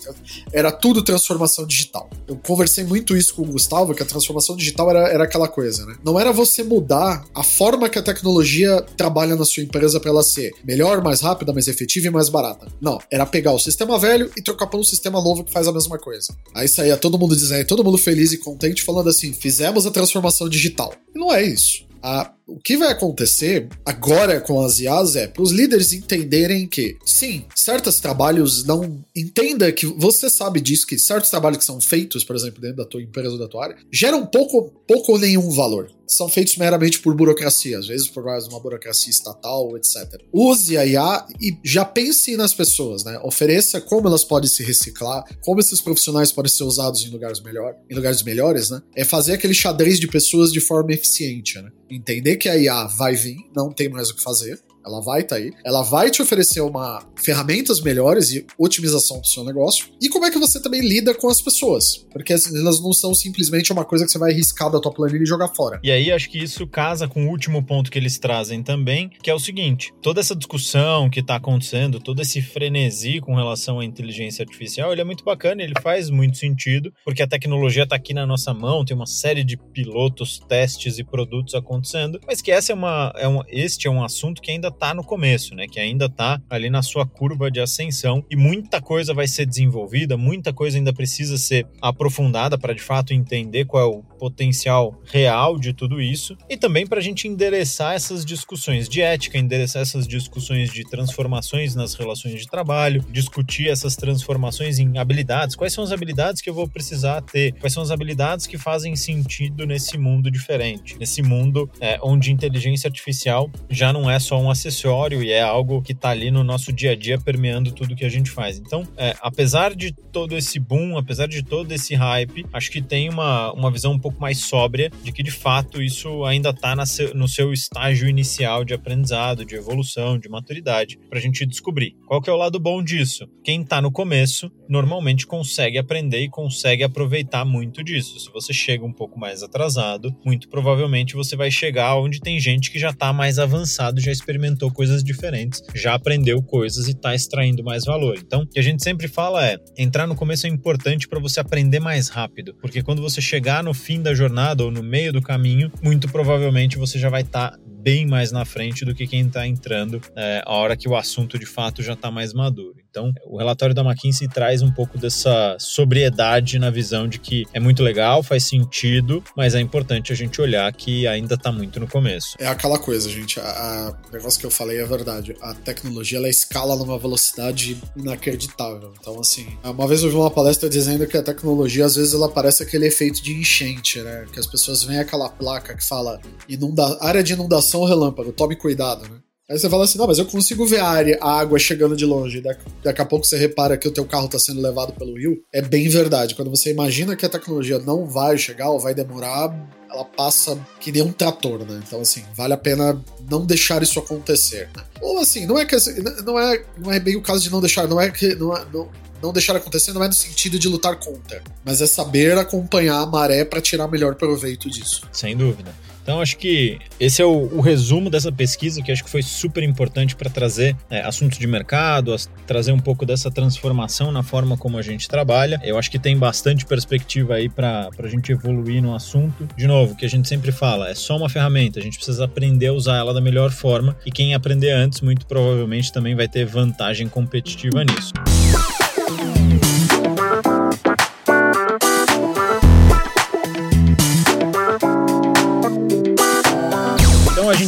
era 0.50 0.72
tudo 0.72 1.04
transformação 1.04 1.66
digital. 1.66 2.08
Eu 2.26 2.36
conversei 2.36 2.84
muito 2.84 3.14
isso 3.14 3.34
com 3.34 3.42
o 3.42 3.44
Gustavo, 3.44 3.94
que 3.94 4.02
a 4.02 4.06
transformação 4.06 4.56
digital 4.56 4.88
era, 4.88 5.08
era 5.10 5.24
aquela 5.24 5.46
coisa, 5.46 5.84
né? 5.84 5.94
Não 6.02 6.18
era 6.18 6.32
você 6.32 6.62
mudar 6.62 7.22
a 7.34 7.42
forma 7.42 7.90
que 7.90 7.98
a 7.98 8.02
tecnologia 8.02 8.80
trabalha 8.96 9.36
na 9.36 9.44
sua 9.44 9.62
empresa 9.62 10.00
para 10.00 10.08
ela 10.08 10.22
ser 10.22 10.54
melhor, 10.64 11.04
mais 11.04 11.20
rápida, 11.20 11.52
mais 11.52 11.68
efetiva 11.68 12.06
e 12.06 12.10
mais 12.10 12.30
barata. 12.30 12.68
Não, 12.80 12.98
era 13.10 13.26
pegar 13.26 13.52
o 13.52 13.58
sistema 13.58 13.98
velho 13.98 14.32
e 14.38 14.42
trocar 14.42 14.68
por 14.68 14.80
um 14.80 14.84
sistema 14.84 15.20
novo 15.20 15.44
que 15.44 15.52
faz 15.52 15.68
a 15.68 15.72
mesma 15.72 15.98
coisa. 15.98 16.34
Aí 16.54 16.66
saía 16.66 16.96
todo 16.96 17.18
mundo 17.18 17.36
dizendo, 17.36 17.66
todo 17.66 17.84
mundo 17.84 17.98
feliz 17.98 18.32
e 18.32 18.38
contente, 18.38 18.82
falando 18.82 19.10
assim: 19.10 19.34
fizemos 19.34 19.84
a 19.84 19.90
transformação 19.90 20.48
digital. 20.48 20.94
E 21.14 21.18
não 21.18 21.30
é 21.30 21.44
isso. 21.44 21.84
A 22.02 22.35
o 22.46 22.58
que 22.60 22.76
vai 22.76 22.92
acontecer 22.92 23.68
agora 23.84 24.40
com 24.40 24.62
as 24.64 24.78
IAs 24.78 25.16
é 25.16 25.26
para 25.26 25.42
os 25.42 25.50
líderes 25.50 25.92
entenderem 25.92 26.68
que, 26.68 26.96
sim, 27.04 27.44
certos 27.54 27.98
trabalhos 27.98 28.64
não. 28.64 29.04
Entenda 29.14 29.72
que 29.72 29.86
você 29.86 30.30
sabe 30.30 30.60
disso, 30.60 30.86
que 30.86 30.98
certos 30.98 31.30
trabalhos 31.30 31.58
que 31.58 31.64
são 31.64 31.80
feitos, 31.80 32.22
por 32.22 32.36
exemplo, 32.36 32.60
dentro 32.60 32.76
da 32.76 32.84
tua 32.84 33.02
empresa 33.02 33.30
ou 33.30 33.38
da 33.38 33.48
tua 33.48 33.64
área, 33.64 33.76
geram 33.90 34.24
pouco, 34.24 34.70
pouco 34.86 35.12
ou 35.12 35.18
nenhum 35.18 35.50
valor. 35.50 35.90
São 36.06 36.28
feitos 36.28 36.56
meramente 36.56 37.00
por 37.00 37.16
burocracia, 37.16 37.78
às 37.78 37.88
vezes 37.88 38.06
por 38.06 38.24
mais 38.24 38.46
uma 38.46 38.60
burocracia 38.60 39.10
estatal, 39.10 39.76
etc. 39.76 40.22
Use 40.32 40.76
a 40.76 40.86
IA 40.86 41.26
e 41.40 41.58
já 41.64 41.84
pense 41.84 42.36
nas 42.36 42.54
pessoas, 42.54 43.02
né? 43.02 43.18
Ofereça 43.24 43.80
como 43.80 44.06
elas 44.06 44.22
podem 44.22 44.48
se 44.48 44.62
reciclar, 44.62 45.24
como 45.42 45.58
esses 45.58 45.80
profissionais 45.80 46.30
podem 46.30 46.50
ser 46.50 46.62
usados 46.62 47.04
em 47.04 47.10
lugares 47.10 47.40
melhor, 47.40 47.74
em 47.90 47.94
lugares 47.94 48.22
melhores, 48.22 48.70
né? 48.70 48.80
É 48.94 49.04
fazer 49.04 49.32
aquele 49.32 49.54
xadrez 49.54 49.98
de 49.98 50.06
pessoas 50.06 50.52
de 50.52 50.60
forma 50.60 50.92
eficiente, 50.92 51.60
né? 51.60 51.70
Entender 51.90 52.35
que 52.36 52.48
a 52.48 52.56
IA 52.56 52.84
vai 52.86 53.14
vir, 53.14 53.38
não 53.54 53.72
tem 53.72 53.88
mais 53.88 54.10
o 54.10 54.16
que 54.16 54.22
fazer. 54.22 54.60
Ela 54.86 55.00
vai 55.00 55.22
estar 55.22 55.36
tá 55.36 55.42
aí. 55.42 55.52
Ela 55.64 55.82
vai 55.82 56.10
te 56.10 56.22
oferecer 56.22 56.60
uma 56.60 57.02
ferramentas 57.16 57.80
melhores 57.80 58.30
e 58.30 58.46
otimização 58.58 59.20
do 59.20 59.26
seu 59.26 59.44
negócio. 59.44 59.88
E 60.00 60.08
como 60.08 60.24
é 60.24 60.30
que 60.30 60.38
você 60.38 60.60
também 60.60 60.80
lida 60.80 61.14
com 61.14 61.28
as 61.28 61.42
pessoas? 61.42 62.06
Porque 62.12 62.32
elas 62.32 62.80
não 62.80 62.92
são 62.92 63.14
simplesmente 63.14 63.72
uma 63.72 63.84
coisa 63.84 64.04
que 64.04 64.12
você 64.12 64.18
vai 64.18 64.32
riscar 64.32 64.70
da 64.70 64.80
tua 64.80 64.92
planilha 64.92 65.22
e 65.22 65.26
jogar 65.26 65.48
fora. 65.48 65.80
E 65.82 65.90
aí 65.90 66.12
acho 66.12 66.30
que 66.30 66.38
isso 66.38 66.66
casa 66.66 67.08
com 67.08 67.26
o 67.26 67.30
último 67.30 67.62
ponto 67.64 67.90
que 67.90 67.98
eles 67.98 68.18
trazem 68.18 68.62
também, 68.62 69.10
que 69.22 69.30
é 69.30 69.34
o 69.34 69.40
seguinte: 69.40 69.92
toda 70.00 70.20
essa 70.20 70.36
discussão 70.36 71.10
que 71.10 71.20
está 71.20 71.36
acontecendo, 71.36 71.98
todo 71.98 72.22
esse 72.22 72.40
frenesi 72.40 73.20
com 73.20 73.34
relação 73.34 73.80
à 73.80 73.84
inteligência 73.84 74.42
artificial, 74.42 74.92
ele 74.92 75.00
é 75.00 75.04
muito 75.04 75.24
bacana, 75.24 75.62
ele 75.62 75.74
faz 75.82 76.10
muito 76.10 76.36
sentido, 76.36 76.92
porque 77.04 77.22
a 77.22 77.26
tecnologia 77.26 77.82
está 77.82 77.96
aqui 77.96 78.14
na 78.14 78.26
nossa 78.26 78.54
mão, 78.54 78.84
tem 78.84 78.96
uma 78.96 79.06
série 79.06 79.42
de 79.42 79.56
pilotos, 79.56 80.38
testes 80.48 80.98
e 80.98 81.04
produtos 81.04 81.54
acontecendo, 81.54 82.20
mas 82.26 82.40
que 82.40 82.52
essa 82.52 82.72
é 82.72 82.74
uma, 82.74 83.12
é 83.16 83.26
um, 83.26 83.40
este 83.48 83.86
é 83.88 83.90
um 83.90 84.04
assunto 84.04 84.40
que 84.40 84.50
ainda 84.50 84.70
está 84.76 84.94
no 84.94 85.02
começo, 85.02 85.54
né? 85.54 85.66
Que 85.66 85.80
ainda 85.80 86.06
está 86.06 86.40
ali 86.48 86.70
na 86.70 86.82
sua 86.82 87.06
curva 87.06 87.50
de 87.50 87.60
ascensão 87.60 88.24
e 88.30 88.36
muita 88.36 88.80
coisa 88.80 89.12
vai 89.12 89.26
ser 89.26 89.46
desenvolvida, 89.46 90.16
muita 90.16 90.52
coisa 90.52 90.78
ainda 90.78 90.92
precisa 90.92 91.36
ser 91.36 91.66
aprofundada 91.80 92.56
para 92.56 92.74
de 92.74 92.82
fato 92.82 93.12
entender 93.12 93.64
qual 93.64 93.82
é 93.82 93.86
o 93.86 94.02
potencial 94.02 95.00
real 95.04 95.58
de 95.58 95.72
tudo 95.72 96.00
isso 96.00 96.36
e 96.48 96.56
também 96.56 96.86
para 96.86 96.98
a 96.98 97.02
gente 97.02 97.26
endereçar 97.26 97.94
essas 97.94 98.24
discussões 98.24 98.88
de 98.88 99.00
ética, 99.00 99.38
endereçar 99.38 99.82
essas 99.82 100.06
discussões 100.06 100.70
de 100.70 100.84
transformações 100.84 101.74
nas 101.74 101.94
relações 101.94 102.38
de 102.38 102.46
trabalho, 102.46 103.04
discutir 103.10 103.68
essas 103.68 103.96
transformações 103.96 104.78
em 104.78 104.98
habilidades. 104.98 105.56
Quais 105.56 105.72
são 105.72 105.82
as 105.82 105.92
habilidades 105.92 106.42
que 106.42 106.50
eu 106.50 106.54
vou 106.54 106.68
precisar 106.68 107.22
ter? 107.22 107.52
Quais 107.58 107.72
são 107.72 107.82
as 107.82 107.90
habilidades 107.90 108.46
que 108.46 108.58
fazem 108.58 108.94
sentido 108.94 109.66
nesse 109.66 109.96
mundo 109.96 110.30
diferente? 110.30 110.96
Nesse 110.98 111.22
mundo 111.22 111.70
é, 111.80 111.98
onde 112.02 112.32
inteligência 112.32 112.88
artificial 112.88 113.50
já 113.70 113.92
não 113.92 114.10
é 114.10 114.18
só 114.18 114.40
um 114.40 114.50
acessório 114.66 115.22
e 115.22 115.30
é 115.30 115.42
algo 115.42 115.80
que 115.80 115.92
está 115.92 116.10
ali 116.10 116.30
no 116.30 116.42
nosso 116.42 116.72
dia 116.72 116.92
a 116.92 116.96
dia 116.96 117.18
permeando 117.18 117.72
tudo 117.72 117.94
que 117.94 118.04
a 118.04 118.08
gente 118.08 118.30
faz. 118.30 118.58
Então, 118.58 118.86
é, 118.96 119.14
apesar 119.20 119.74
de 119.74 119.92
todo 119.92 120.36
esse 120.36 120.58
boom, 120.58 120.98
apesar 120.98 121.28
de 121.28 121.42
todo 121.42 121.70
esse 121.72 121.94
hype, 121.94 122.44
acho 122.52 122.70
que 122.70 122.82
tem 122.82 123.08
uma, 123.08 123.52
uma 123.52 123.70
visão 123.70 123.92
um 123.92 123.98
pouco 123.98 124.20
mais 124.20 124.38
sóbria 124.38 124.90
de 125.02 125.12
que 125.12 125.22
de 125.22 125.30
fato 125.30 125.82
isso 125.82 126.24
ainda 126.24 126.50
está 126.50 126.74
no 127.14 127.28
seu 127.28 127.52
estágio 127.52 128.08
inicial 128.08 128.64
de 128.64 128.74
aprendizado, 128.74 129.44
de 129.44 129.54
evolução, 129.54 130.18
de 130.18 130.28
maturidade, 130.28 130.98
para 131.08 131.18
a 131.18 131.22
gente 131.22 131.46
descobrir. 131.46 131.94
Qual 132.06 132.20
que 132.20 132.30
é 132.30 132.32
o 132.32 132.36
lado 132.36 132.58
bom 132.58 132.82
disso? 132.82 133.28
Quem 133.44 133.62
está 133.62 133.80
no 133.80 133.92
começo 133.92 134.50
normalmente 134.68 135.26
consegue 135.26 135.78
aprender 135.78 136.20
e 136.20 136.28
consegue 136.28 136.82
aproveitar 136.82 137.44
muito 137.44 137.84
disso. 137.84 138.18
Se 138.18 138.30
você 138.30 138.52
chega 138.52 138.84
um 138.84 138.92
pouco 138.92 139.18
mais 139.18 139.42
atrasado, 139.42 140.14
muito 140.24 140.48
provavelmente 140.48 141.14
você 141.14 141.36
vai 141.36 141.50
chegar 141.50 141.96
onde 141.96 142.20
tem 142.20 142.40
gente 142.40 142.70
que 142.70 142.78
já 142.78 142.90
está 142.90 143.12
mais 143.12 143.38
avançado, 143.38 144.00
já 144.00 144.10
experimentou 144.10 144.55
coisas 144.70 145.02
diferentes, 145.02 145.62
já 145.74 145.94
aprendeu 145.94 146.42
coisas 146.42 146.88
e 146.88 146.92
está 146.92 147.14
extraindo 147.14 147.62
mais 147.62 147.84
valor. 147.84 148.16
Então, 148.18 148.42
o 148.42 148.46
que 148.46 148.58
a 148.58 148.62
gente 148.62 148.82
sempre 148.82 149.08
fala 149.08 149.46
é: 149.46 149.58
entrar 149.76 150.06
no 150.06 150.14
começo 150.14 150.46
é 150.46 150.50
importante 150.50 151.08
para 151.08 151.20
você 151.20 151.40
aprender 151.40 151.80
mais 151.80 152.08
rápido, 152.08 152.54
porque 152.60 152.82
quando 152.82 153.02
você 153.02 153.20
chegar 153.20 153.62
no 153.62 153.74
fim 153.74 154.00
da 154.00 154.14
jornada 154.14 154.64
ou 154.64 154.70
no 154.70 154.82
meio 154.82 155.12
do 155.12 155.22
caminho, 155.22 155.70
muito 155.82 156.08
provavelmente 156.08 156.78
você 156.78 156.98
já 156.98 157.08
vai 157.08 157.22
estar 157.22 157.52
tá 157.52 157.58
bem 157.86 158.04
mais 158.04 158.32
na 158.32 158.44
frente 158.44 158.84
do 158.84 158.92
que 158.92 159.06
quem 159.06 159.24
está 159.24 159.46
entrando 159.46 160.02
é, 160.16 160.42
a 160.44 160.52
hora 160.54 160.76
que 160.76 160.88
o 160.88 160.96
assunto 160.96 161.38
de 161.38 161.46
fato 161.46 161.84
já 161.84 161.92
está 161.92 162.10
mais 162.10 162.34
maduro. 162.34 162.74
Então, 162.90 163.12
o 163.26 163.36
relatório 163.36 163.74
da 163.74 163.82
McKinsey 163.82 164.26
traz 164.26 164.60
um 164.60 164.72
pouco 164.72 164.98
dessa 164.98 165.56
sobriedade 165.60 166.58
na 166.58 166.68
visão 166.68 167.06
de 167.06 167.20
que 167.20 167.44
é 167.52 167.60
muito 167.60 167.82
legal, 167.84 168.24
faz 168.24 168.48
sentido, 168.48 169.22
mas 169.36 169.54
é 169.54 169.60
importante 169.60 170.12
a 170.12 170.16
gente 170.16 170.40
olhar 170.40 170.72
que 170.72 171.06
ainda 171.06 171.34
está 171.34 171.52
muito 171.52 171.78
no 171.78 171.86
começo. 171.86 172.36
É 172.40 172.48
aquela 172.48 172.78
coisa, 172.78 173.08
gente. 173.08 173.38
O 173.38 174.12
negócio 174.12 174.40
que 174.40 174.46
eu 174.46 174.50
falei 174.50 174.80
é 174.80 174.84
verdade. 174.84 175.36
A 175.40 175.54
tecnologia 175.54 176.18
ela 176.18 176.28
escala 176.28 176.74
numa 176.74 176.98
velocidade 176.98 177.80
inacreditável. 177.94 178.94
Então, 178.98 179.20
assim, 179.20 179.46
uma 179.62 179.86
vez 179.86 180.02
eu 180.02 180.08
vi 180.08 180.16
uma 180.16 180.30
palestra 180.30 180.68
dizendo 180.68 181.06
que 181.06 181.18
a 181.18 181.22
tecnologia 181.22 181.84
às 181.84 181.94
vezes 181.94 182.14
ela 182.14 182.30
parece 182.30 182.62
aquele 182.62 182.86
efeito 182.86 183.22
de 183.22 183.34
enchente, 183.34 184.00
né? 184.00 184.24
Que 184.32 184.40
as 184.40 184.46
pessoas 184.46 184.82
veem 184.82 184.98
aquela 184.98 185.28
placa 185.28 185.76
que 185.76 185.86
fala 185.86 186.18
inunda 186.48 186.96
área 187.00 187.22
de 187.22 187.34
inundação 187.34 187.75
atenção 187.76 187.80
ao 187.80 187.86
relâmpago, 187.86 188.32
tome 188.32 188.56
cuidado, 188.56 189.02
né? 189.02 189.18
Aí 189.48 189.56
você 189.56 189.70
fala 189.70 189.84
assim, 189.84 189.96
não, 189.96 190.08
mas 190.08 190.18
eu 190.18 190.26
consigo 190.26 190.66
ver 190.66 190.80
a, 190.80 190.88
área, 190.88 191.18
a 191.20 191.38
água 191.38 191.56
chegando 191.56 191.94
de 191.94 192.04
longe. 192.04 192.40
Daqui, 192.40 192.64
daqui 192.82 193.00
a 193.00 193.04
pouco 193.04 193.24
você 193.24 193.36
repara 193.36 193.78
que 193.78 193.86
o 193.86 193.92
teu 193.92 194.04
carro 194.04 194.26
está 194.26 194.40
sendo 194.40 194.60
levado 194.60 194.92
pelo 194.94 195.16
rio. 195.16 195.40
É 195.52 195.62
bem 195.62 195.88
verdade. 195.88 196.34
Quando 196.34 196.50
você 196.50 196.72
imagina 196.72 197.14
que 197.14 197.24
a 197.24 197.28
tecnologia 197.28 197.78
não 197.78 198.06
vai 198.06 198.36
chegar 198.36 198.70
ou 198.70 198.80
vai 198.80 198.92
demorar, 198.92 199.54
ela 199.88 200.04
passa 200.04 200.58
que 200.80 200.90
nem 200.90 201.00
um 201.00 201.12
trator, 201.12 201.60
né? 201.60 201.80
Então, 201.86 202.00
assim, 202.00 202.24
vale 202.34 202.54
a 202.54 202.56
pena 202.56 203.00
não 203.30 203.46
deixar 203.46 203.80
isso 203.84 204.00
acontecer. 204.00 204.68
Né? 204.76 204.82
Ou 205.00 205.20
assim, 205.20 205.46
não 205.46 205.56
é 205.56 205.64
que 205.64 205.76
não 206.24 206.36
é, 206.40 206.64
não 206.76 206.92
é 206.92 206.98
bem 206.98 207.14
o 207.14 207.22
caso 207.22 207.44
de 207.44 207.50
não 207.52 207.60
deixar, 207.60 207.86
não 207.86 208.00
é 208.00 208.10
que 208.10 208.34
não, 208.34 208.52
é, 208.52 208.66
não, 208.74 208.88
não 209.22 209.32
deixar 209.32 209.56
acontecer 209.56 209.92
não 209.92 210.02
é 210.02 210.08
no 210.08 210.14
sentido 210.14 210.58
de 210.58 210.68
lutar 210.68 210.96
contra, 210.96 211.42
mas 211.64 211.80
é 211.80 211.86
saber 211.86 212.36
acompanhar 212.36 213.00
a 213.00 213.06
maré 213.06 213.44
para 213.44 213.60
tirar 213.60 213.88
melhor 213.88 214.14
proveito 214.14 214.70
disso. 214.70 215.02
Sem 215.12 215.36
dúvida. 215.36 215.74
Então, 216.06 216.20
acho 216.20 216.38
que 216.38 216.78
esse 217.00 217.20
é 217.20 217.24
o, 217.24 217.52
o, 217.52 217.60
resumo 217.60 218.08
dessa 218.08 218.30
pesquisa, 218.30 218.80
que 218.80 218.92
acho 218.92 219.02
que 219.02 219.10
foi 219.10 219.22
super 219.22 219.64
importante 219.64 220.14
para 220.14 220.30
trazer 220.30 220.76
é, 220.88 221.00
assuntos 221.00 221.36
de 221.36 221.48
mercado, 221.48 222.14
as, 222.14 222.30
trazer 222.46 222.70
um 222.70 222.78
pouco 222.78 223.04
dessa 223.04 223.28
transformação 223.28 224.12
na 224.12 224.22
forma 224.22 224.56
como 224.56 224.78
a 224.78 224.82
gente 224.82 225.08
trabalha. 225.08 225.60
Eu 225.64 225.76
acho 225.76 225.90
que 225.90 225.98
tem 225.98 226.16
bastante 226.16 226.64
perspectiva 226.64 227.34
aí 227.34 227.48
para 227.48 227.90
a 227.98 228.06
gente 228.06 228.30
evoluir 228.30 228.80
no 228.80 228.94
assunto. 228.94 229.48
De 229.56 229.66
novo, 229.66 229.96
que 229.96 230.06
a 230.06 230.08
gente 230.08 230.28
sempre 230.28 230.52
fala, 230.52 230.88
é 230.88 230.94
só 230.94 231.16
uma 231.16 231.28
ferramenta, 231.28 231.80
a 231.80 231.82
gente 231.82 231.96
precisa 231.96 232.24
aprender 232.24 232.68
a 232.68 232.72
usar 232.72 232.98
ela 232.98 233.12
da 233.12 233.20
melhor 233.20 233.50
forma 233.50 233.96
e 234.06 234.12
quem 234.12 234.32
aprender 234.32 234.70
antes, 234.70 235.00
muito 235.00 235.26
provavelmente 235.26 235.92
também 235.92 236.14
vai 236.14 236.28
ter 236.28 236.46
vantagem 236.46 237.08
competitiva 237.08 237.82
nisso. 237.82 238.12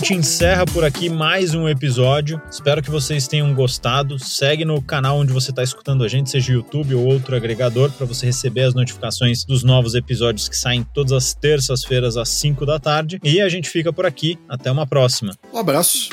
Gente 0.08 0.20
encerra 0.20 0.64
por 0.64 0.84
aqui 0.84 1.10
mais 1.10 1.54
um 1.54 1.68
episódio. 1.68 2.40
Espero 2.50 2.82
que 2.82 2.90
vocês 2.90 3.28
tenham 3.28 3.52
gostado. 3.52 4.18
Segue 4.18 4.64
no 4.64 4.80
canal 4.80 5.18
onde 5.18 5.34
você 5.34 5.50
está 5.50 5.62
escutando 5.62 6.02
a 6.02 6.08
gente, 6.08 6.30
seja 6.30 6.54
YouTube 6.54 6.94
ou 6.94 7.04
outro 7.04 7.36
agregador, 7.36 7.90
para 7.90 8.06
você 8.06 8.24
receber 8.24 8.62
as 8.62 8.74
notificações 8.74 9.44
dos 9.44 9.62
novos 9.62 9.94
episódios 9.94 10.48
que 10.48 10.56
saem 10.56 10.82
todas 10.94 11.12
as 11.12 11.34
terças-feiras 11.34 12.16
às 12.16 12.30
5 12.30 12.64
da 12.64 12.78
tarde. 12.78 13.20
E 13.22 13.38
a 13.40 13.48
gente 13.50 13.68
fica 13.68 13.92
por 13.92 14.06
aqui. 14.06 14.38
Até 14.48 14.72
uma 14.72 14.86
próxima. 14.86 15.34
Um 15.52 15.58
abraço. 15.58 16.08